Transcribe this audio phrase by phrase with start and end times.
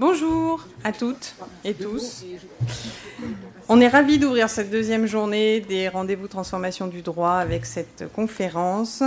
[0.00, 2.24] Bonjour à toutes et tous.
[3.68, 9.02] On est ravis d'ouvrir cette deuxième journée des rendez-vous transformation du droit avec cette conférence.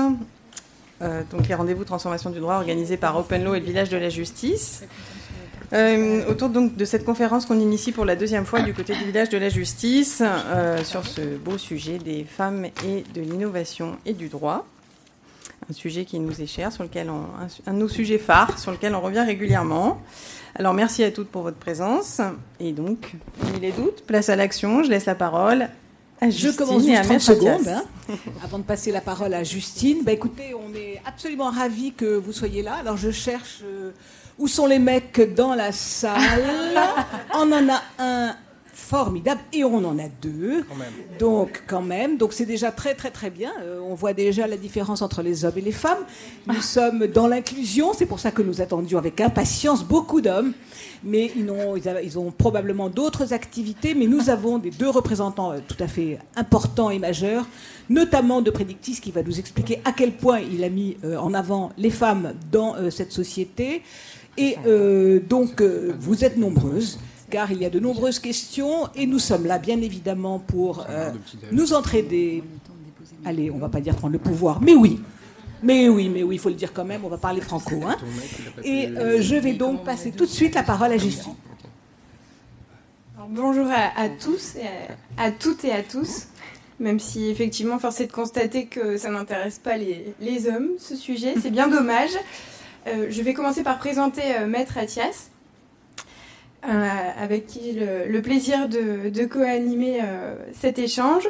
[1.01, 3.97] Euh, donc les rendez-vous transformation du droit organisés par Open Law et le Village de
[3.97, 4.83] la Justice.
[5.73, 9.05] Euh, autour donc de cette conférence qu'on initie pour la deuxième fois du côté du
[9.05, 14.13] village de la justice euh, sur ce beau sujet des femmes et de l'innovation et
[14.13, 14.63] du droit.
[15.69, 17.25] Un sujet qui nous est cher, sur lequel on,
[17.65, 20.01] un, de nos sujets phares, sur lequel on revient régulièrement.
[20.55, 22.21] Alors merci à toutes pour votre présence.
[22.59, 23.13] Et donc,
[23.55, 24.83] il les doutes, place à l'action.
[24.83, 25.69] Je laisse la parole
[26.21, 27.83] à Justine Je commence à 30 secondes hein,
[28.43, 30.03] avant de passer la parole à Justine.
[30.03, 32.75] Bah, écoutez, on est absolument ravis que vous soyez là.
[32.75, 33.91] Alors je cherche euh,
[34.37, 36.79] où sont les mecs dans la salle.
[37.33, 38.35] on en a un
[38.73, 40.65] formidable et on en a deux.
[41.19, 43.51] Donc quand même, donc c'est déjà très très très bien.
[43.61, 46.03] Euh, on voit déjà la différence entre les hommes et les femmes.
[46.47, 50.53] Nous sommes dans l'inclusion, c'est pour ça que nous attendions avec impatience beaucoup d'hommes,
[51.03, 53.93] mais ils ont, ils ont probablement d'autres activités.
[53.93, 57.47] Mais nous avons des deux représentants euh, tout à fait importants et majeurs,
[57.89, 61.33] notamment de Prédictis qui va nous expliquer à quel point il a mis euh, en
[61.33, 63.83] avant les femmes dans cette société.
[64.35, 64.57] Et
[65.29, 66.97] donc vous êtes nombreuses
[67.33, 71.09] car il y a de nombreuses questions et nous sommes là, bien évidemment, pour euh,
[71.51, 72.43] nous entraider.
[73.25, 75.01] Allez, on va pas dire prendre le pouvoir, mais oui.
[75.63, 77.81] Mais oui, mais oui, il faut le dire quand même, on va parler franco.
[77.87, 77.97] Hein.
[78.63, 81.33] Et euh, je vais donc passer tout de suite la parole à Justine.
[83.29, 84.67] bonjour à, tous, et
[85.17, 86.27] à, toutes et à tous,
[86.79, 91.33] même si effectivement, force est de constater que ça n'intéresse pas les, hommes, ce sujet,
[91.41, 92.11] c'est bien dommage.
[92.85, 95.31] Euh, je vais commencer par présenter Maître Athias.
[96.65, 101.27] Euh, avec qui le, le plaisir de, co-animer euh, cet échange.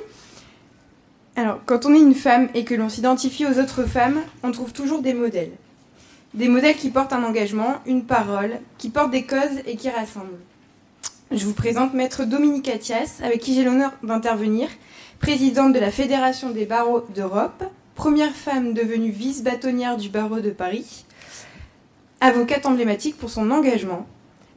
[1.35, 4.73] Alors, quand on est une femme et que l'on s'identifie aux autres femmes, on trouve
[4.73, 5.53] toujours des modèles.
[6.35, 10.37] Des modèles qui portent un engagement, une parole, qui portent des causes et qui rassemblent.
[11.31, 14.69] Je vous présente Maître Dominique Athias, avec qui j'ai l'honneur d'intervenir,
[15.19, 17.63] présidente de la Fédération des barreaux d'Europe,
[17.95, 21.05] première femme devenue vice-bâtonnière du barreau de Paris,
[22.21, 24.05] avocate emblématique pour son engagement,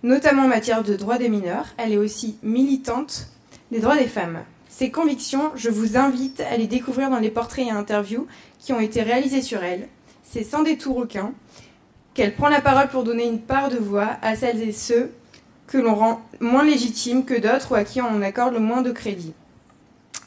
[0.02, 1.66] notamment en matière de droits des mineurs.
[1.78, 3.28] Elle est aussi militante
[3.70, 4.40] des droits des femmes.
[4.68, 8.26] Ses convictions, je vous invite à les découvrir dans les portraits et interviews
[8.58, 9.88] qui ont été réalisés sur elle.
[10.22, 11.32] C'est sans détour aucun
[12.14, 15.12] qu'elle prend la parole pour donner une part de voix à celles et ceux
[15.66, 18.92] que l'on rend moins légitimes que d'autres ou à qui on accorde le moins de
[18.92, 19.34] crédit.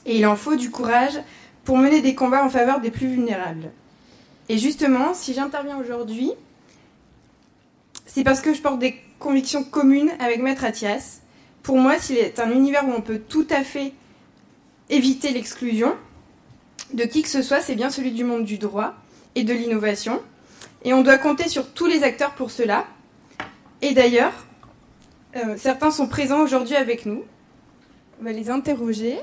[0.06, 1.20] Et il en faut du courage
[1.64, 3.72] pour mener des combats en faveur des plus vulnérables.
[4.50, 6.32] Et justement, si j'interviens aujourd'hui,
[8.06, 11.22] c'est parce que je porte des conviction commune avec Maître Athias.
[11.62, 13.94] Pour moi, s'il est un univers où on peut tout à fait
[14.90, 15.96] éviter l'exclusion
[16.94, 18.96] de qui que ce soit, c'est bien celui du monde du droit
[19.36, 20.22] et de l'innovation.
[20.84, 22.88] Et on doit compter sur tous les acteurs pour cela.
[23.82, 24.34] Et d'ailleurs,
[25.36, 27.24] euh, certains sont présents aujourd'hui avec nous.
[28.20, 29.20] On va les interroger.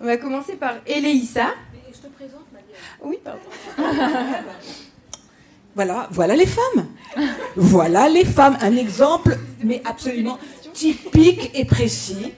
[0.00, 1.48] On va commencer par Eleissa.
[1.92, 2.46] Je te présente,
[3.02, 3.40] Oui, pardon.
[5.74, 6.86] Voilà, voilà les femmes.
[7.56, 8.56] Voilà les femmes.
[8.60, 10.38] Un exemple, mais absolument
[10.72, 12.32] typique et précis.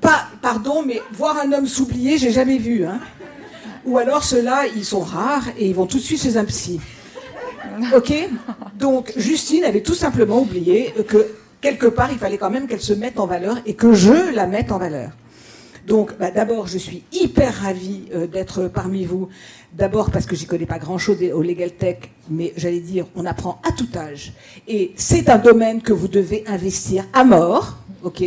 [0.00, 2.84] Pas, pardon, mais voir un homme s'oublier, j'ai jamais vu.
[2.84, 3.00] Hein.
[3.84, 6.80] Ou alors ceux-là, ils sont rares et ils vont tout de suite chez un psy.
[7.94, 8.12] Ok?
[8.74, 11.26] Donc Justine avait tout simplement oublié que
[11.60, 14.46] quelque part, il fallait quand même qu'elle se mette en valeur et que je la
[14.46, 15.10] mette en valeur.
[15.88, 19.28] Donc, bah, d'abord, je suis hyper ravie euh, d'être parmi vous.
[19.72, 21.96] D'abord parce que j'y connais pas grand-chose au Legal Tech,
[22.28, 24.34] mais j'allais dire, on apprend à tout âge.
[24.66, 28.22] Et c'est un domaine que vous devez investir à mort, ok?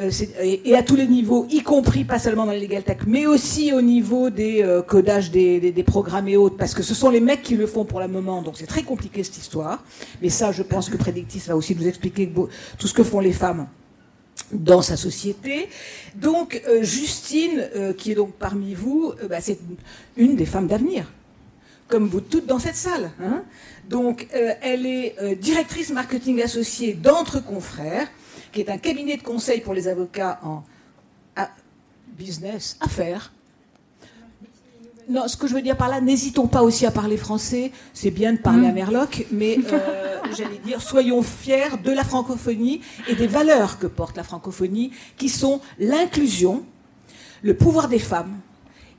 [0.00, 0.10] Euh,
[0.42, 3.74] et, à tous les niveaux, y compris pas seulement dans le legal tech, mais aussi
[3.74, 7.20] au niveau des euh, codages des, des, programmes et autres, parce que ce sont les
[7.20, 9.84] mecs qui le font pour le moment, donc c'est très compliqué cette histoire.
[10.22, 12.32] Mais ça, je pense que Predictis va aussi nous expliquer
[12.78, 13.66] tout ce que font les femmes
[14.52, 15.68] dans sa société.
[16.14, 19.58] Donc euh, Justine, euh, qui est donc parmi vous, euh, bah, c'est
[20.16, 21.10] une des femmes d'avenir,
[21.88, 23.10] comme vous toutes dans cette salle.
[23.20, 23.44] Hein.
[23.88, 28.08] donc elle est directrice marketing associée d'Entre Confrères,
[28.52, 30.62] qui est un cabinet de conseil pour les avocats en
[32.16, 33.32] business, affaires,
[35.10, 37.72] non, ce que je veux dire par là, n'hésitons pas aussi à parler français.
[37.92, 38.74] C'est bien de parler à mm.
[38.74, 44.16] Merloc, mais euh, j'allais dire, soyons fiers de la francophonie et des valeurs que porte
[44.16, 46.64] la francophonie, qui sont l'inclusion,
[47.42, 48.38] le pouvoir des femmes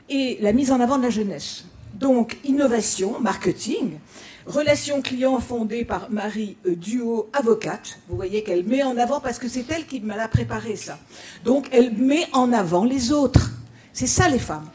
[0.09, 1.63] et la mise en avant de la jeunesse.
[1.93, 3.93] Donc, innovation, marketing,
[4.45, 7.99] relations clients fondées par Marie euh, Duo, avocate.
[8.09, 10.99] Vous voyez qu'elle met en avant, parce que c'est elle qui m'a préparé ça.
[11.45, 13.51] Donc, elle met en avant les autres.
[13.93, 14.67] C'est ça les femmes.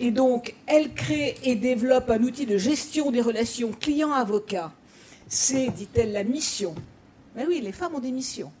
[0.00, 4.72] Et donc, elle crée et développe un outil de gestion des relations client-avocat.
[5.26, 6.74] C'est, dit-elle, la mission
[7.34, 8.52] Mais oui, les femmes ont des missions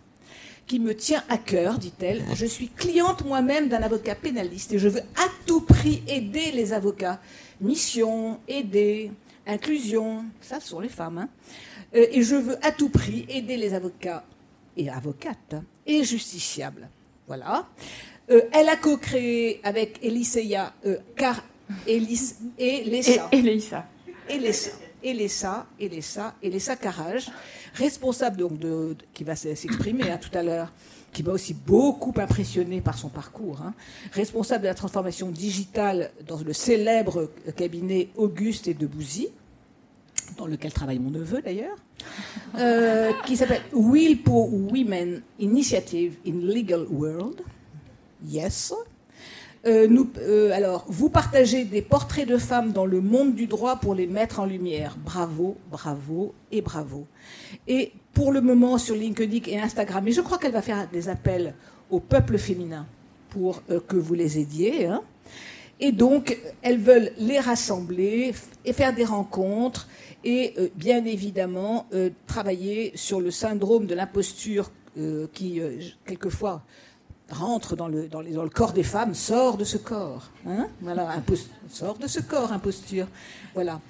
[0.68, 2.22] qui me tient à cœur, dit-elle.
[2.34, 6.74] Je suis cliente moi-même d'un avocat pénaliste et je veux à tout prix aider les
[6.74, 7.20] avocats.
[7.60, 9.10] Mission, aider,
[9.46, 11.18] inclusion, ça ce sont les femmes.
[11.18, 11.28] Hein.
[11.96, 14.24] Euh, et je veux à tout prix aider les avocats
[14.76, 15.56] et avocates
[15.86, 16.88] et justiciables.
[17.26, 17.66] Voilà.
[18.30, 21.42] Euh, elle a co-créé avec Eliseia, euh, car
[21.86, 23.28] Elis, et Lessa.
[23.32, 23.86] Et, Elisa.
[24.28, 24.72] Et Lessa.
[25.02, 27.30] Elessa, Elessa, Elessa Carrage,
[27.74, 30.72] responsable donc de, qui va s'exprimer hein, tout à l'heure,
[31.12, 33.74] qui m'a aussi beaucoup impressionné par son parcours, hein,
[34.12, 39.28] responsable de la transformation digitale dans le célèbre cabinet Auguste et Debouzy,
[40.36, 41.76] dans lequel travaille mon neveu d'ailleurs,
[42.58, 47.42] euh, qui s'appelle Will for Women Initiative in Legal World.
[48.26, 48.72] Yes.
[49.66, 53.94] Euh, euh, alors, vous partagez des portraits de femmes dans le monde du droit pour
[53.94, 54.96] les mettre en lumière.
[55.04, 57.06] Bravo, bravo et bravo.
[57.66, 61.08] Et pour le moment, sur LinkedIn et Instagram, et je crois qu'elle va faire des
[61.08, 61.54] appels
[61.90, 62.86] au peuple féminin
[63.30, 64.86] pour euh, que vous les aidiez.
[64.86, 65.02] Hein.
[65.80, 68.34] Et donc, elles veulent les rassembler
[68.64, 69.88] et faire des rencontres
[70.24, 71.86] et bien évidemment
[72.26, 74.72] travailler sur le syndrome de l'imposture
[75.32, 75.62] qui,
[76.04, 76.64] quelquefois,
[77.30, 80.30] rentre dans le, dans, le corps des femmes, sort de ce corps.
[80.46, 81.22] Hein voilà,
[81.68, 83.06] sort de ce corps, imposture.
[83.54, 83.80] Voilà.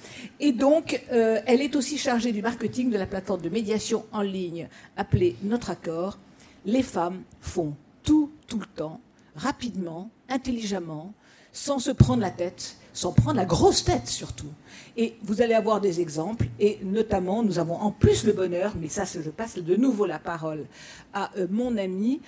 [0.41, 4.23] Et donc, euh, elle est aussi chargée du marketing de la plateforme de médiation en
[4.23, 6.19] ligne appelée Notre Accord.
[6.67, 9.01] Les femmes font tout, tout le temps,
[9.37, 11.13] rapidement, intelligemment,
[11.53, 14.53] sans se prendre la tête, sans prendre la grosse tête surtout.
[14.97, 18.89] Et vous allez avoir des exemples, et notamment, nous avons en plus le bonheur, mais
[18.89, 20.67] ça, je passe de nouveau la parole
[21.15, 22.21] à euh, mon ami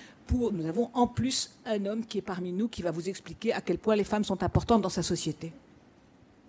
[0.51, 3.61] nous avons en plus un homme qui est parmi nous qui va vous expliquer à
[3.61, 5.51] quel point les femmes sont importantes dans sa société.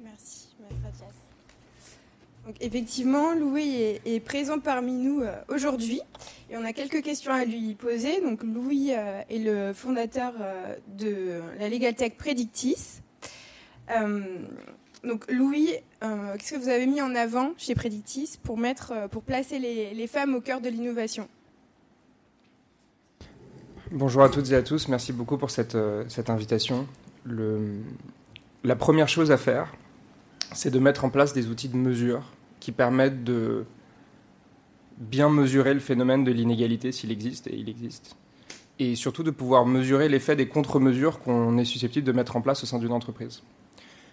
[0.03, 1.05] Merci, Maître
[2.47, 6.01] Donc, effectivement, Louis est, présent parmi nous euh, aujourd'hui
[6.51, 8.21] et on a quelques questions à lui poser.
[8.21, 10.33] Donc, Louis euh, est le fondateur
[10.99, 13.01] de la Legal Tech Predictis.
[15.05, 15.69] Donc, Louis,
[16.01, 20.35] qu'est-ce que vous avez mis en avant chez Predictis pour, mettre, pour placer les femmes
[20.35, 21.29] au cœur de l'innovation?
[23.95, 26.87] Bonjour à toutes et à tous, merci beaucoup pour cette, euh, invitation.
[28.65, 29.75] La première chose à faire,
[30.55, 33.67] c'est de mettre en place des outils de mesure qui permettent de
[34.97, 38.17] bien mesurer le phénomène de l'inégalité s'il existe, et il existe.
[38.79, 42.63] Et surtout de pouvoir mesurer l'effet des contre-mesures qu'on est susceptible de mettre en place
[42.63, 43.43] au sein d'une entreprise.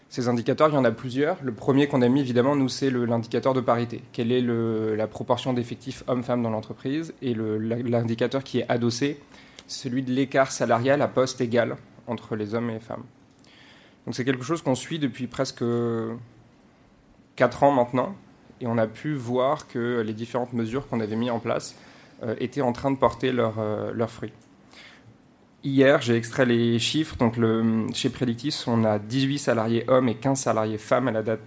[0.10, 1.38] Ces indicateurs, il y en a plusieurs.
[1.44, 4.02] Le premier qu'on a mis, évidemment, nous, c'est l'indicateur de parité.
[4.12, 9.20] Quelle est la proportion d'effectifs hommes-femmes dans l'entreprise Et l'indicateur qui est adossé,
[9.68, 11.78] celui de l'écart salarial à poste égal
[12.08, 13.04] entre les hommes et les femmes.
[14.06, 15.64] Donc c'est quelque chose qu'on suit depuis presque
[17.36, 18.16] 4 ans maintenant,
[18.62, 21.76] et on a pu voir que les différentes mesures qu'on avait mises en place
[22.24, 24.34] euh, étaient en train de porter euh, leurs fruits.
[25.62, 27.18] Hier, j'ai extrait les chiffres.
[27.18, 27.36] Donc,
[27.94, 31.42] chez Predictis, on a 18 salariés hommes et 15 salariés femmes à la date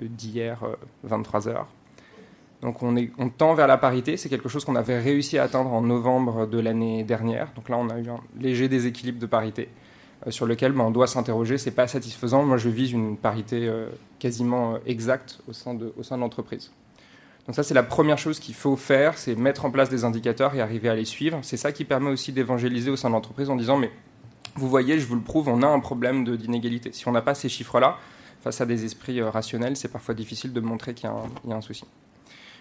[0.00, 0.60] d'hier,
[1.02, 1.66] 23 euh, heures.
[2.60, 5.80] Donc on, tend vers la parité, c'est quelque chose qu'on avait réussi à atteindre en
[5.80, 7.52] novembre de l'année dernière.
[7.54, 9.68] Donc là, on a eu un léger déséquilibre de parité
[10.26, 11.56] euh, sur lequel ben, on doit s'interroger.
[11.56, 12.44] C'est pas satisfaisant.
[12.44, 13.88] Moi, je vise une parité euh,
[14.18, 16.72] quasiment exacte au sein de l'entreprise.
[17.48, 20.54] Donc ça, c'est la première chose qu'il faut faire, c'est mettre en place des indicateurs
[20.54, 21.38] et arriver à les suivre.
[21.40, 23.90] C'est ça qui permet aussi d'évangéliser au sein de l'entreprise en disant, mais
[24.56, 26.92] vous voyez, je vous le prouve, on a un problème d'inégalité.
[26.92, 27.96] Si on n'a pas ces chiffres-là,
[28.42, 31.62] face à des esprits rationnels, c'est parfois difficile de montrer qu'il y, y, a un
[31.62, 31.84] souci.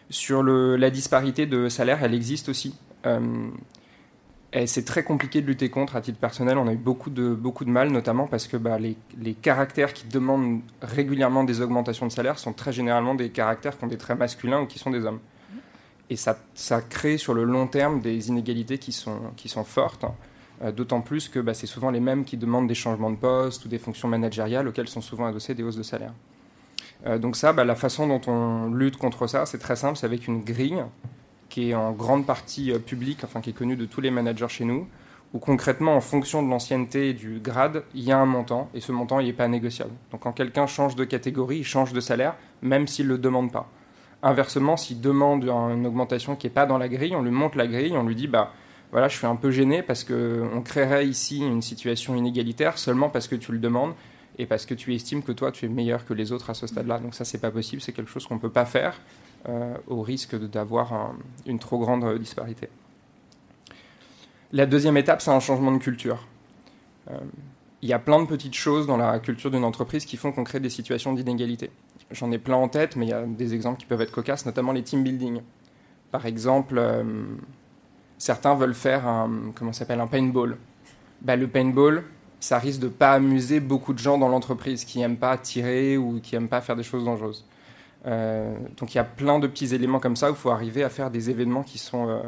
[0.09, 2.73] Sur la disparité de salaire, elle existe aussi.
[3.05, 3.49] Euh,
[4.65, 6.57] c'est très compliqué de lutter contre à titre personnel.
[6.57, 10.07] On a eu beaucoup de, beaucoup de mal, notamment parce que bah, les, caractères qui
[10.07, 14.17] demandent régulièrement des augmentations de salaire sont très généralement des caractères qui ont des traits
[14.17, 15.19] masculins ou qui sont des hommes.
[16.09, 20.05] Et ça, ça crée sur le long terme des inégalités qui sont, qui sont fortes.
[20.63, 23.65] Euh, d'autant plus que bah, c'est souvent les mêmes qui demandent des changements de poste
[23.65, 26.13] ou des fonctions managériales auxquelles sont souvent adossées des hausses de salaire.
[27.05, 30.05] Euh, donc ça, bah, la façon dont on lutte contre ça, c'est très simple, c'est
[30.05, 30.83] avec une grille
[31.57, 34.47] qui est en grande partie euh, publique, enfin qui est connue de tous les managers
[34.47, 34.87] chez nous,
[35.33, 38.79] où concrètement, en fonction de l'ancienneté et du grade, il y a un montant, et
[38.79, 39.89] ce montant, il n'est pas négociable.
[40.11, 43.51] Donc quand quelqu'un change de catégorie, il change de salaire, même s'il ne le demande
[43.51, 43.71] pas.
[44.21, 47.65] Inversement, s'il demande une augmentation qui n'est pas dans la grille, on lui monte la
[47.65, 48.53] grille, on lui dit, bah
[48.91, 53.27] voilà, je suis un peu gêné parce qu'on créerait ici une situation inégalitaire seulement parce
[53.27, 53.95] que tu le demandes
[54.37, 56.67] et parce que tu estimes que toi, tu es meilleur que les autres à ce
[56.67, 56.99] stade-là.
[56.99, 59.01] Donc ça, c'est pas possible, c'est quelque chose qu'on ne peut pas faire
[59.87, 61.13] au risque d'avoir
[61.45, 62.69] une trop grande disparité.
[64.51, 66.25] La deuxième étape, c'est un changement de culture.
[67.11, 67.17] Euh,
[67.81, 70.43] il y a plein de petites choses dans la culture d'une entreprise qui font qu'on
[70.43, 71.69] crée des situations d'inégalité.
[72.11, 74.45] J'en ai plein en tête, mais il y a des exemples qui peuvent être cocasses,
[74.45, 75.41] notamment les team building.
[76.11, 76.81] Par exemple,
[78.17, 80.57] certains veulent faire un, comment s'appelle, un paintball.
[81.21, 82.03] Bah, le paintball,
[82.39, 86.19] ça risque de pas amuser beaucoup de gens dans l'entreprise qui n'aiment pas tirer ou
[86.21, 87.45] qui n'aiment pas faire des choses dangereuses.
[88.05, 90.89] Donc il y a plein de petits éléments comme ça où il faut arriver à
[90.89, 92.21] faire des événements qui sont,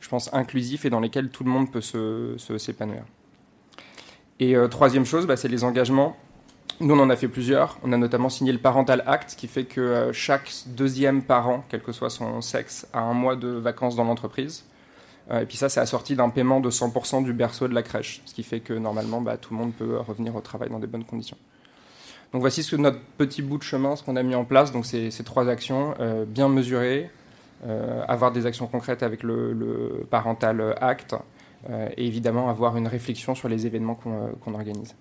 [0.00, 3.04] je pense, inclusifs et dans lesquels tout le monde peut s'épanouir.
[4.40, 6.16] Et euh, troisième chose, bah, c'est les engagements.
[6.80, 7.78] Nous, on en a fait plusieurs.
[7.82, 11.82] On a notamment signé le Parental Act, qui fait que euh, chaque deuxième parent, quel
[11.82, 14.64] que soit son sexe, a un mois de vacances dans l'entreprise.
[15.30, 18.22] Euh, et puis ça, c'est assorti d'un paiement de 100% du berceau de la crèche,
[18.24, 20.86] ce qui fait que normalement, bah, tout le monde peut revenir au travail dans des
[20.86, 21.36] bonnes conditions.
[22.32, 24.72] Donc voici ce, notre petit bout de chemin, ce qu'on a mis en place.
[24.72, 25.94] Donc ces, ces trois actions,
[26.26, 27.10] bien mesurées,
[28.08, 31.16] avoir des actions concrètes avec le, le Parental Act,
[31.68, 34.94] euh, et évidemment avoir une réflexion sur les événements qu'on euh, organise.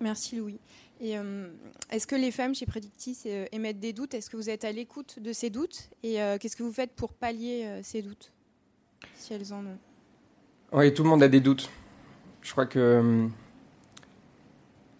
[0.00, 0.58] Merci Louis.
[1.00, 1.48] Et euh,
[1.90, 3.18] est-ce que les femmes chez Predictis
[3.52, 4.14] émettent des doutes?
[4.14, 5.90] Est-ce que vous êtes à l'écoute de ces doutes?
[6.02, 8.32] Et qu'est-ce que vous faites pour pallier ces doutes,
[9.14, 9.78] si elles en ont?
[10.72, 11.70] Oui, tout le monde a des doutes.
[12.40, 13.28] Je crois que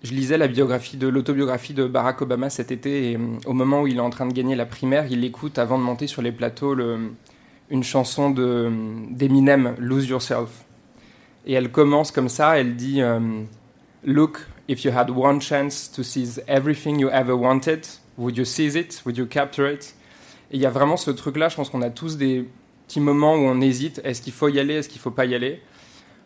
[0.07, 3.87] je lisais la biographie de l'autobiographie de Barack Obama cet été et au moment où
[3.89, 6.31] il est en train de gagner la primaire, il écoute avant de monter sur les
[6.31, 6.77] plateaux
[7.71, 10.65] une chanson d'Eminem, Lose Yourself.
[11.45, 13.19] Et elle commence comme ça, elle dit euh,
[14.05, 17.85] Look, if you had one chance to seize everything you ever wanted,
[18.17, 19.03] would you seize it?
[19.05, 19.97] Would you capture it?
[20.53, 22.49] Et il y a vraiment ce truc-là, je pense qu'on a tous des
[22.87, 25.35] petits moments où on hésite, est-ce qu'il faut y aller, est-ce qu'il faut pas y
[25.35, 25.61] aller?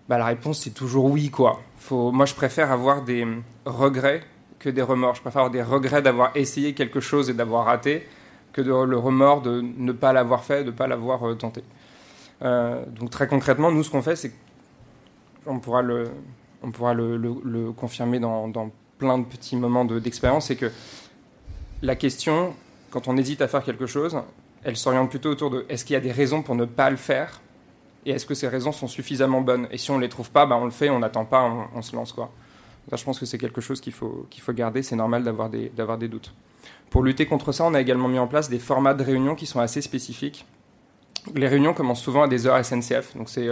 [0.06, 1.62] Bah, La réponse c'est toujours oui, quoi.
[1.80, 2.12] Faut...
[2.12, 3.26] Moi je préfère avoir des
[3.64, 4.22] regrets
[4.60, 5.16] que des remords.
[5.16, 8.06] Je préfère avoir des regrets d'avoir essayé quelque chose et d'avoir raté,
[8.52, 11.64] que le remords de ne pas l'avoir fait, de ne pas l'avoir euh, tenté.
[12.42, 14.32] Euh, donc très concrètement, nous, ce qu'on fait, c'est
[15.44, 16.10] qu'on pourra le,
[16.62, 20.70] on pourra le, confirmer dans, plein de petits moments d'expérience, c'est que
[21.82, 22.54] la question,
[22.90, 24.18] quand on hésite à faire quelque chose,
[24.62, 26.96] elle s'oriente plutôt autour de est-ce qu'il y a des raisons pour ne pas le
[26.96, 27.40] faire?
[28.07, 29.69] Et est-ce que ces raisons sont suffisamment bonnes?
[29.71, 31.83] Et si on ne les trouve pas, bah on le fait, on n'attend pas, on,
[31.83, 32.12] se lance.
[32.12, 32.30] quoi.
[32.88, 35.50] Ça, je pense que c'est quelque chose qu'il faut, qu'il faut garder, c'est normal d'avoir
[35.50, 36.33] des, des doutes.
[36.88, 39.47] Pour lutter contre ça, on a également mis en place des formats de réunions qui
[39.47, 40.47] sont assez spécifiques.
[41.35, 43.49] Les réunions commencent souvent à des heures SNCF, donc c'est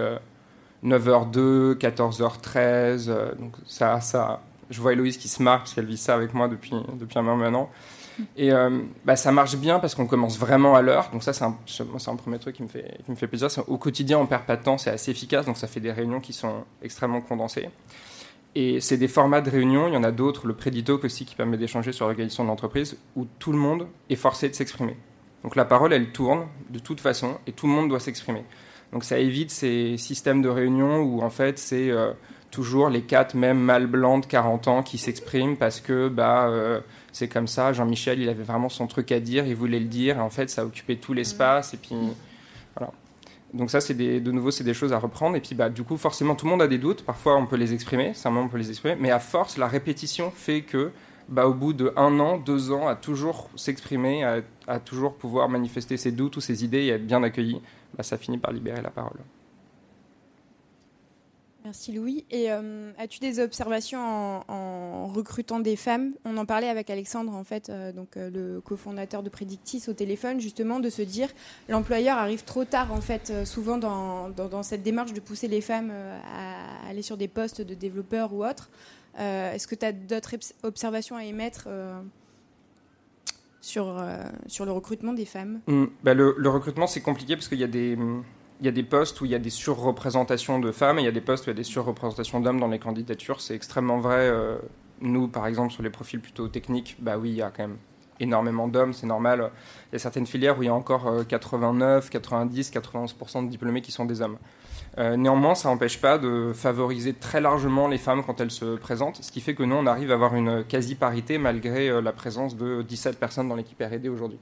[0.84, 3.36] 9h02, 14h13.
[3.38, 4.40] donc ça, ça,
[4.70, 7.22] je vois Héloïse qui se marre parce qu'elle vit ça avec moi depuis, depuis un
[7.22, 7.70] moment maintenant.
[8.36, 11.10] Et euh, bah, ça marche bien parce qu'on commence vraiment à l'heure.
[11.12, 11.56] Donc ça, c'est un,
[12.06, 13.48] un, premier truc qui me fait, qui me fait plaisir.
[13.66, 15.46] Au quotidien, on perd pas de temps, c'est assez efficace.
[15.46, 17.68] Donc ça fait des réunions qui sont extrêmement condensées.
[18.54, 21.34] Et c'est des formats de réunion, il y en a d'autres, le Prédito aussi qui
[21.34, 24.96] permet d'échanger sur l'organisation de l'entreprise, où tout le monde est forcé de s'exprimer.
[25.44, 28.44] Donc la parole, elle tourne de toute façon, et tout le monde doit s'exprimer.
[28.92, 32.12] Donc ça évite ces systèmes de réunion où en fait c'est euh,
[32.50, 36.80] toujours les quatre mêmes mâles blancs de 40 ans qui s'expriment parce que bah euh,
[37.18, 37.72] c'est comme ça.
[37.72, 40.48] Jean-Michel, il avait vraiment son truc à dire, il voulait le dire, et en fait
[40.50, 41.96] ça occupait tout l'espace, et puis
[42.76, 42.92] voilà.
[43.54, 45.34] Donc ça, c'est de nouveau, c'est des choses à reprendre.
[45.36, 47.02] Et puis, bah, du coup, forcément, tout le monde a des doutes.
[47.02, 48.12] Parfois, on peut les exprimer.
[48.26, 48.96] Moment, on peut les exprimer.
[49.00, 50.90] Mais à force, la répétition fait que,
[51.30, 54.22] bah, au bout de un an, deux ans, à toujours s'exprimer,
[54.66, 57.62] à, toujours pouvoir manifester ses doutes ou ses idées et être bien accueilli,
[57.96, 59.18] bah, ça finit par libérer la parole.
[61.64, 62.24] Merci Louis.
[62.30, 63.98] Et euh, as-tu des observations
[64.48, 66.12] en, recrutant des femmes?
[66.24, 69.92] On en parlait avec Alexandre, en fait, euh, donc euh, le cofondateur de Predictis au
[69.92, 71.28] téléphone, justement, de se dire
[71.68, 76.88] l'employeur arrive trop tard, en fait, souvent dans, cette démarche de pousser les femmes à
[76.88, 78.70] aller sur des postes de développeurs ou autres.
[79.18, 81.68] Est-ce que tu as d'autres observations à émettre
[83.60, 84.00] sur,
[84.46, 85.60] sur le recrutement des femmes?
[85.66, 85.84] Mmh.
[86.04, 87.96] bah, le, le, recrutement, c'est compliqué parce qu'il y a des
[88.60, 91.04] il y a des postes où il y a des surreprésentations de femmes et il
[91.04, 93.40] y a des postes où il y a des surreprésentations d'hommes dans les candidatures.
[93.40, 94.28] C'est extrêmement vrai.
[94.28, 94.58] Euh,
[95.00, 97.78] nous, par exemple, sur les profils plutôt techniques, bah oui, il y a quand même
[98.20, 99.50] énormément d'hommes, c'est normal.
[99.90, 103.80] Il y a certaines filières où il y a encore 89, 90, 91% de diplômés
[103.80, 104.38] qui sont des hommes.
[104.98, 109.22] Euh, néanmoins, ça n'empêche pas de favoriser très largement les femmes quand elles se présentent,
[109.22, 112.56] ce qui fait que nous, on arrive à avoir une quasi-parité malgré euh, la présence
[112.56, 114.38] de 17 personnes dans l'équipe R&D aujourd'hui.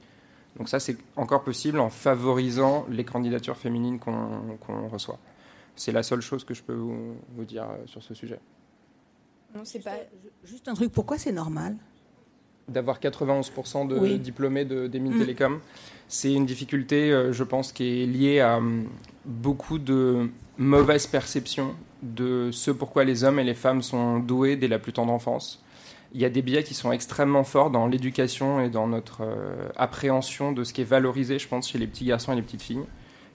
[0.57, 5.19] Donc ça, c'est encore possible en favorisant les candidatures féminines qu'on reçoit.
[5.75, 8.39] C'est la seule chose que je peux vous, dire euh, sur ce sujet.
[9.55, 9.97] Non, c'est pas
[10.43, 10.91] juste un truc.
[10.91, 11.75] Pourquoi c'est normal?
[12.67, 15.19] D'avoir 91% de diplômés des mines mm.
[15.19, 15.59] télécom,
[16.07, 18.89] c'est une difficulté, euh, je pense, qui est liée à hum,
[19.25, 24.67] beaucoup de mauvaises perceptions de ce pourquoi les hommes et les femmes sont doués dès
[24.67, 25.63] la plus tendre enfance
[26.17, 29.69] il y a des biais qui sont extrêmement forts dans l'éducation et dans notre euh,
[29.75, 32.63] appréhension de ce qui est valorisé, je pense, chez les petits garçons et les petites
[32.63, 32.85] filles,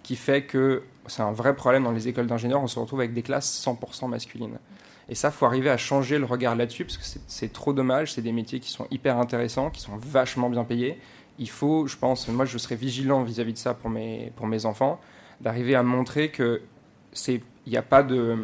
[0.02, 3.14] qui fait que c'est un vrai problème dans les écoles d'ingénieurs, on se retrouve avec
[3.14, 4.58] des classes 100% masculines.
[5.08, 8.20] Et ça, faut arriver à changer le regard là-dessus, parce que c'est trop dommage, c'est
[8.20, 10.98] des métiers qui sont hyper intéressants, qui sont vachement bien payés,
[11.38, 14.66] il faut, je pense, moi je serai vigilant vis-à-vis de ça pour mes, pour mes
[14.66, 15.00] enfants,
[15.40, 16.62] d'arriver à montrer que
[17.12, 18.36] c'est il n'y a pas de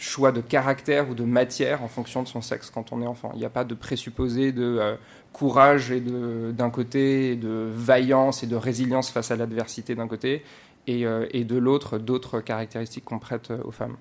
[0.00, 3.30] choix de caractère ou de matière en fonction de son sexe quand on est enfant.
[3.34, 4.96] Il n'y a pas de présupposé de euh,
[5.32, 10.42] courage et d'un côté, de vaillance et de résilience face à l'adversité d'un côté,
[10.86, 13.96] et, euh, et de l'autre, d'autres caractéristiques qu'on prête aux femmes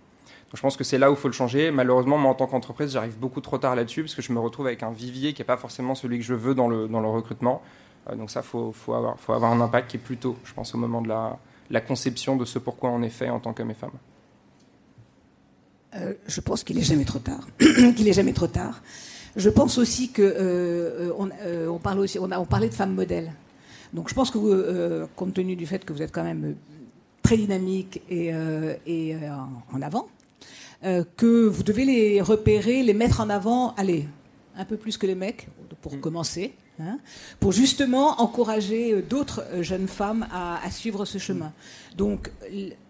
[0.56, 1.72] je pense que c'est là où il faut le changer.
[1.72, 4.68] Malheureusement, moi, en tant qu'entreprise, j'arrive beaucoup trop tard là-dessus parce que je me retrouve
[4.68, 7.08] avec un vivier qui n'est pas forcément celui que je veux dans le, dans le
[7.08, 7.62] recrutement.
[8.10, 10.38] Euh, donc ça, il faut, faut, avoir, faut avoir un impact qui est plus tôt,
[10.44, 11.38] je pense, au moment de la,
[11.70, 13.92] la conception de ce pourquoi on est fait en tant qu'homme et femme.
[15.96, 17.48] Euh, je pense qu'il n'est jamais trop tard.
[17.96, 18.82] qu'il est jamais trop tard.
[19.36, 21.30] Je pense aussi que euh, on,
[21.70, 23.32] on, parle aussi, on a on parlait de femmes modèles.
[23.94, 26.56] Donc je pense que vous, compte tenu du fait que vous êtes quand même
[27.24, 28.32] très dynamique et,
[28.86, 29.16] et
[29.72, 30.08] en avant,
[30.86, 34.08] euh, que vous devez les repérer, les mettre en avant, allez,
[34.56, 35.50] un peu plus que les mecs,
[35.82, 36.00] pour mm.
[36.00, 37.00] commencer, hein,
[37.42, 41.52] pour justement encourager euh, d'autres euh, jeunes femmes à, suivre ce chemin.
[41.98, 42.32] Donc,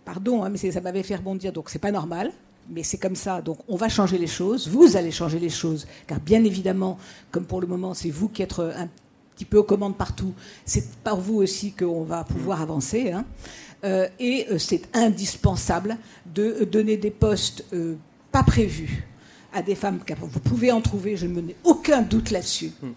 [0.06, 2.32] pardon, hein, mais ça m'avait fait rebondir, donc c'est pas normal.
[2.72, 5.88] Mais c'est comme ça, donc on va changer les choses, vous allez changer les choses,
[6.06, 7.00] car bien évidemment,
[7.32, 8.88] comme pour le moment c'est vous qui êtes un
[9.36, 10.34] petit peu aux commandes partout,
[10.66, 13.12] c'est par vous aussi qu'on va pouvoir avancer.
[13.12, 13.26] Hein.
[13.86, 17.96] Euh, et euh, c'est indispensable de donner des postes euh,
[18.32, 19.08] pas prévus
[19.54, 22.72] à des femmes Vous pouvez en trouver, je ne mets aucun doute là-dessus.
[22.82, 22.88] Mmh,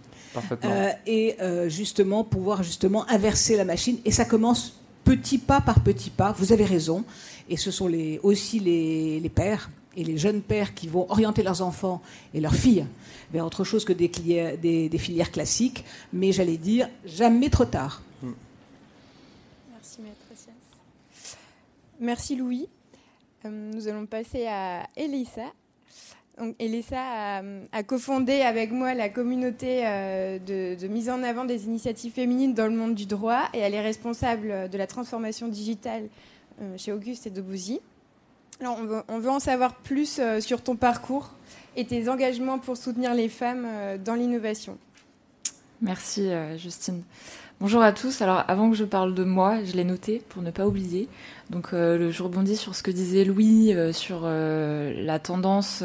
[1.07, 1.37] et
[1.69, 3.97] justement pouvoir justement inverser la machine.
[4.05, 4.75] Et ça commence
[5.05, 6.33] petit pas par petit pas.
[6.33, 7.05] Vous avez raison.
[7.49, 7.91] Et ce sont
[8.23, 12.01] aussi les, pères et les jeunes pères qui vont orienter leurs enfants
[12.35, 12.87] et leurs filles
[13.33, 15.85] vers autre chose que des, filières classiques.
[16.13, 18.03] Mais j'allais dire, jamais trop tard.
[18.23, 18.31] Mmh.
[22.01, 22.69] Merci Louis.
[23.45, 25.53] Euh, nous allons passer à Elisa.
[26.39, 32.13] Donc, Elisa a, cofondé avec moi la communauté euh, de, mise en avant des initiatives
[32.13, 36.09] féminines dans le monde du droit et elle est responsable de la transformation digitale
[36.77, 37.81] chez Auguste et Debouzy.
[38.61, 38.79] Alors,
[39.09, 41.31] on veut, en savoir plus sur ton parcours
[41.77, 43.67] et tes engagements pour soutenir les femmes
[44.05, 44.79] dans l'innovation.
[45.81, 47.03] Merci Justine.
[47.63, 48.23] Bonjour à tous.
[48.23, 51.09] Alors avant que je parle de moi, je l'ai noté pour ne pas oublier.
[51.49, 55.85] Donc euh, je rebondis sur ce que disait Louis euh, sur euh, la tendance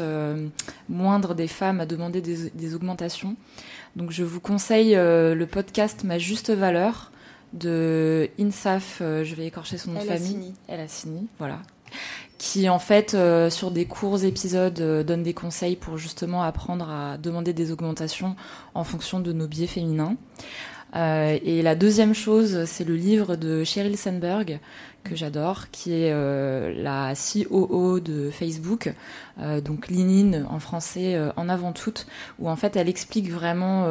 [0.88, 3.36] moindre des femmes à demander des, augmentations.
[3.94, 7.12] Donc je vous conseille le podcast Ma juste valeur
[7.52, 8.98] de Insaf.
[9.00, 10.54] je vais écorcher son nom de famille.
[10.68, 11.22] Elle a signé.
[11.38, 11.60] Voilà.
[12.38, 13.16] Qui en fait
[13.50, 18.36] sur des courts épisodes donne des conseils pour justement apprendre à demander des augmentations
[18.74, 20.16] en fonction de nos biais féminins.
[20.96, 24.60] Euh, et la deuxième chose, c'est le livre de Sheryl Sandberg
[25.08, 28.92] que j'adore, qui est euh, la COO de Facebook,
[29.40, 32.06] euh, donc Linine en français en avant toute,
[32.38, 33.84] où en fait elle explique vraiment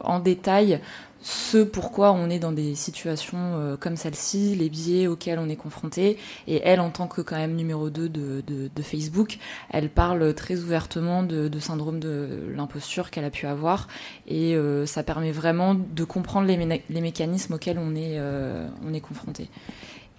[0.00, 0.80] en détail
[1.22, 5.56] ce pourquoi on est dans des situations euh, comme celle-ci, les biais auxquels on est
[5.56, 6.18] confronté.
[6.48, 8.42] Et elle, en tant que quand même numéro 2 de,
[8.82, 9.38] Facebook,
[9.70, 13.86] elle parle très ouvertement de, syndrome de l'imposture qu'elle a pu avoir.
[14.26, 19.48] Et euh, ça permet vraiment de comprendre les, mécanismes auxquels euh, on est confronté.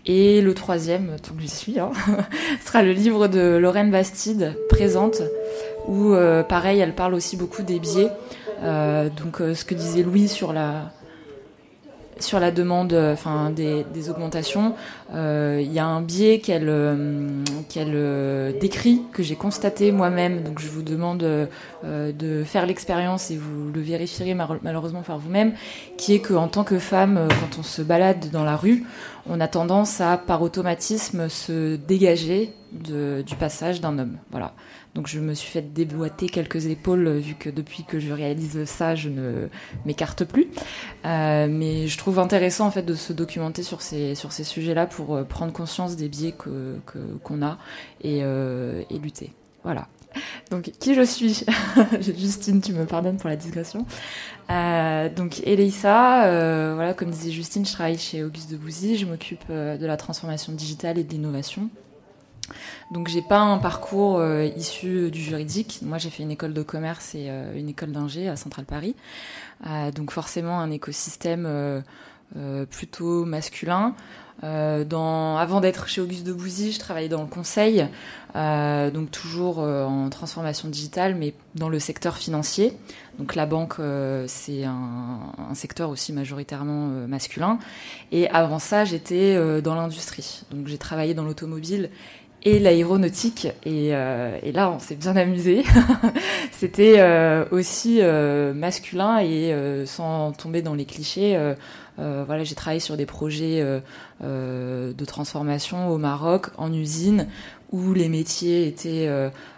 [0.05, 1.91] Et le troisième, tant que j'y suis, hein,
[2.65, 5.21] sera le livre de Lorraine Bastide, Présente,
[5.87, 6.13] où
[6.47, 8.11] pareil, elle parle aussi beaucoup des biais.
[8.63, 10.91] Euh, donc euh, ce que disait Louis sur la
[12.19, 14.75] sur la demande enfin des, augmentations
[15.13, 16.71] euh, il y a un biais qu'elle
[17.69, 20.43] qu'elle décrit que j'ai constaté moi-même.
[20.43, 21.25] Donc je vous demande
[21.83, 25.53] de faire l'expérience et vous le vérifierez malheureusement par vous-même
[25.97, 28.85] qui est que en tant que femme quand on se balade dans la rue
[29.29, 34.53] on a tendance à par automatisme se dégager du passage d'un homme voilà
[34.95, 38.93] donc je me suis fait déboîter quelques épaules vu que depuis que je réalise ça,
[38.93, 39.47] je ne
[39.85, 40.47] m'écarte plus.
[41.05, 44.85] Euh, mais je trouve intéressant en fait de se documenter sur ces sur ces sujets-là
[44.85, 46.77] pour euh, prendre conscience des biais que
[47.23, 47.57] qu'on a
[48.01, 49.33] et, euh, et lutter.
[49.63, 49.87] Voilà.
[50.51, 51.43] Donc, qui je suis?
[52.01, 53.85] Justine, tu me pardonnes pour la digression.
[54.51, 59.05] Euh, donc, Elisa, euh, voilà, comme disait Justine, je travaille chez Auguste de Bouzy, je
[59.05, 61.69] m'occupe euh, de la transformation digitale et de l'innovation.
[62.91, 65.79] Donc j'ai pas un parcours euh, issu du juridique.
[65.81, 68.95] Moi j'ai fait une école de commerce et euh, une école d'ingé à Central Paris.
[69.67, 71.83] Euh, donc forcément un écosystème
[72.71, 73.95] plutôt masculin.
[74.41, 77.87] Avant d'être chez Auguste de Bouzy, je travaillais dans le conseil,
[78.33, 82.75] donc toujours en transformation digitale, mais dans le secteur financier.
[83.19, 83.75] Donc la banque,
[84.27, 87.59] c'est un, secteur aussi majoritairement masculin.
[88.11, 90.41] Et avant ça, j'étais dans l'industrie.
[90.51, 91.91] Donc j'ai travaillé dans l'automobile
[92.43, 93.47] et l'aéronautique.
[93.65, 95.63] Et, et, là, on s'est bien amusé.
[96.51, 97.01] C'était
[97.51, 98.01] aussi
[98.53, 99.53] masculin et
[99.85, 101.37] sans tomber dans les clichés.
[101.97, 103.63] voilà, j'ai travaillé sur des projets
[104.21, 107.27] de transformation au Maroc, en usine,
[107.71, 109.09] où les métiers étaient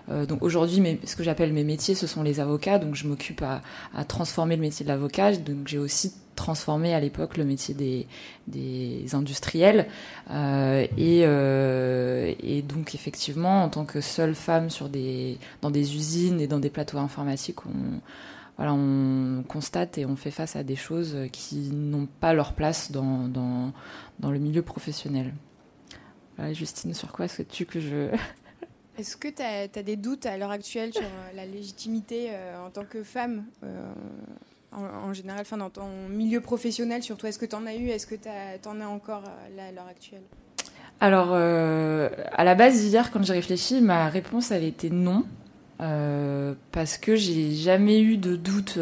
[0.09, 2.79] euh, donc aujourd'hui, ce que j'appelle mes métiers, ce sont les avocats.
[2.79, 3.61] Donc je m'occupe à,
[3.95, 5.35] à, transformer le métier de l'avocat.
[5.35, 8.07] Donc j'ai aussi transformé à l'époque le métier des,
[8.47, 9.87] des industriels.
[10.29, 15.95] Euh, et, euh, et, donc effectivement, en tant que seule femme sur des, dans des
[15.95, 18.01] usines et dans des plateaux informatiques, on,
[18.57, 22.91] voilà, on constate et on fait face à des choses qui n'ont pas leur place
[22.91, 23.71] dans, dans,
[24.19, 25.33] dans le milieu professionnel.
[26.51, 28.09] Justine, sur quoi souhaites-tu que je
[28.97, 32.29] est-ce que tu as, des doutes à l'heure actuelle sur euh, la légitimité
[32.65, 33.45] en tant que femme
[34.77, 37.87] euh, en, général, enfin, dans ton milieu professionnel surtout Est-ce que tu en as eu
[37.87, 40.23] Est-ce que tu en as encore à l'heure actuelle?
[41.01, 45.25] Alors, à la base, hier, quand j'ai réfléchi, ma réponse avait été non.
[45.77, 48.79] parce que j'ai jamais eu de doute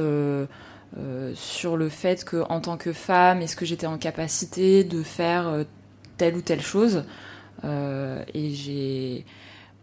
[1.34, 5.66] sur le fait que, en tant que femme, est-ce que j'étais en capacité de faire
[6.18, 7.04] telle ou telle chose
[7.64, 9.26] Et j'ai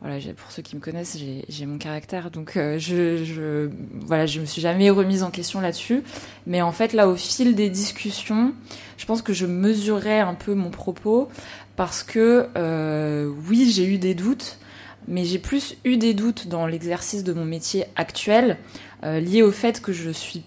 [0.01, 3.69] voilà, pour ceux qui me connaissent, j'ai mon caractère, donc euh, je, je,
[4.07, 6.03] voilà, je me suis jamais remise en question là-dessus.
[6.47, 8.55] Mais en fait, là, au fil des discussions,
[8.97, 11.29] je pense que je mesurais un peu mon propos
[11.77, 14.59] parce que euh, oui, j'ai eu des doutes,
[15.07, 18.57] mais j'ai plus eu des doutes dans l'exercice de mon métier actuel,
[19.05, 20.45] euh, lié au fait que je suis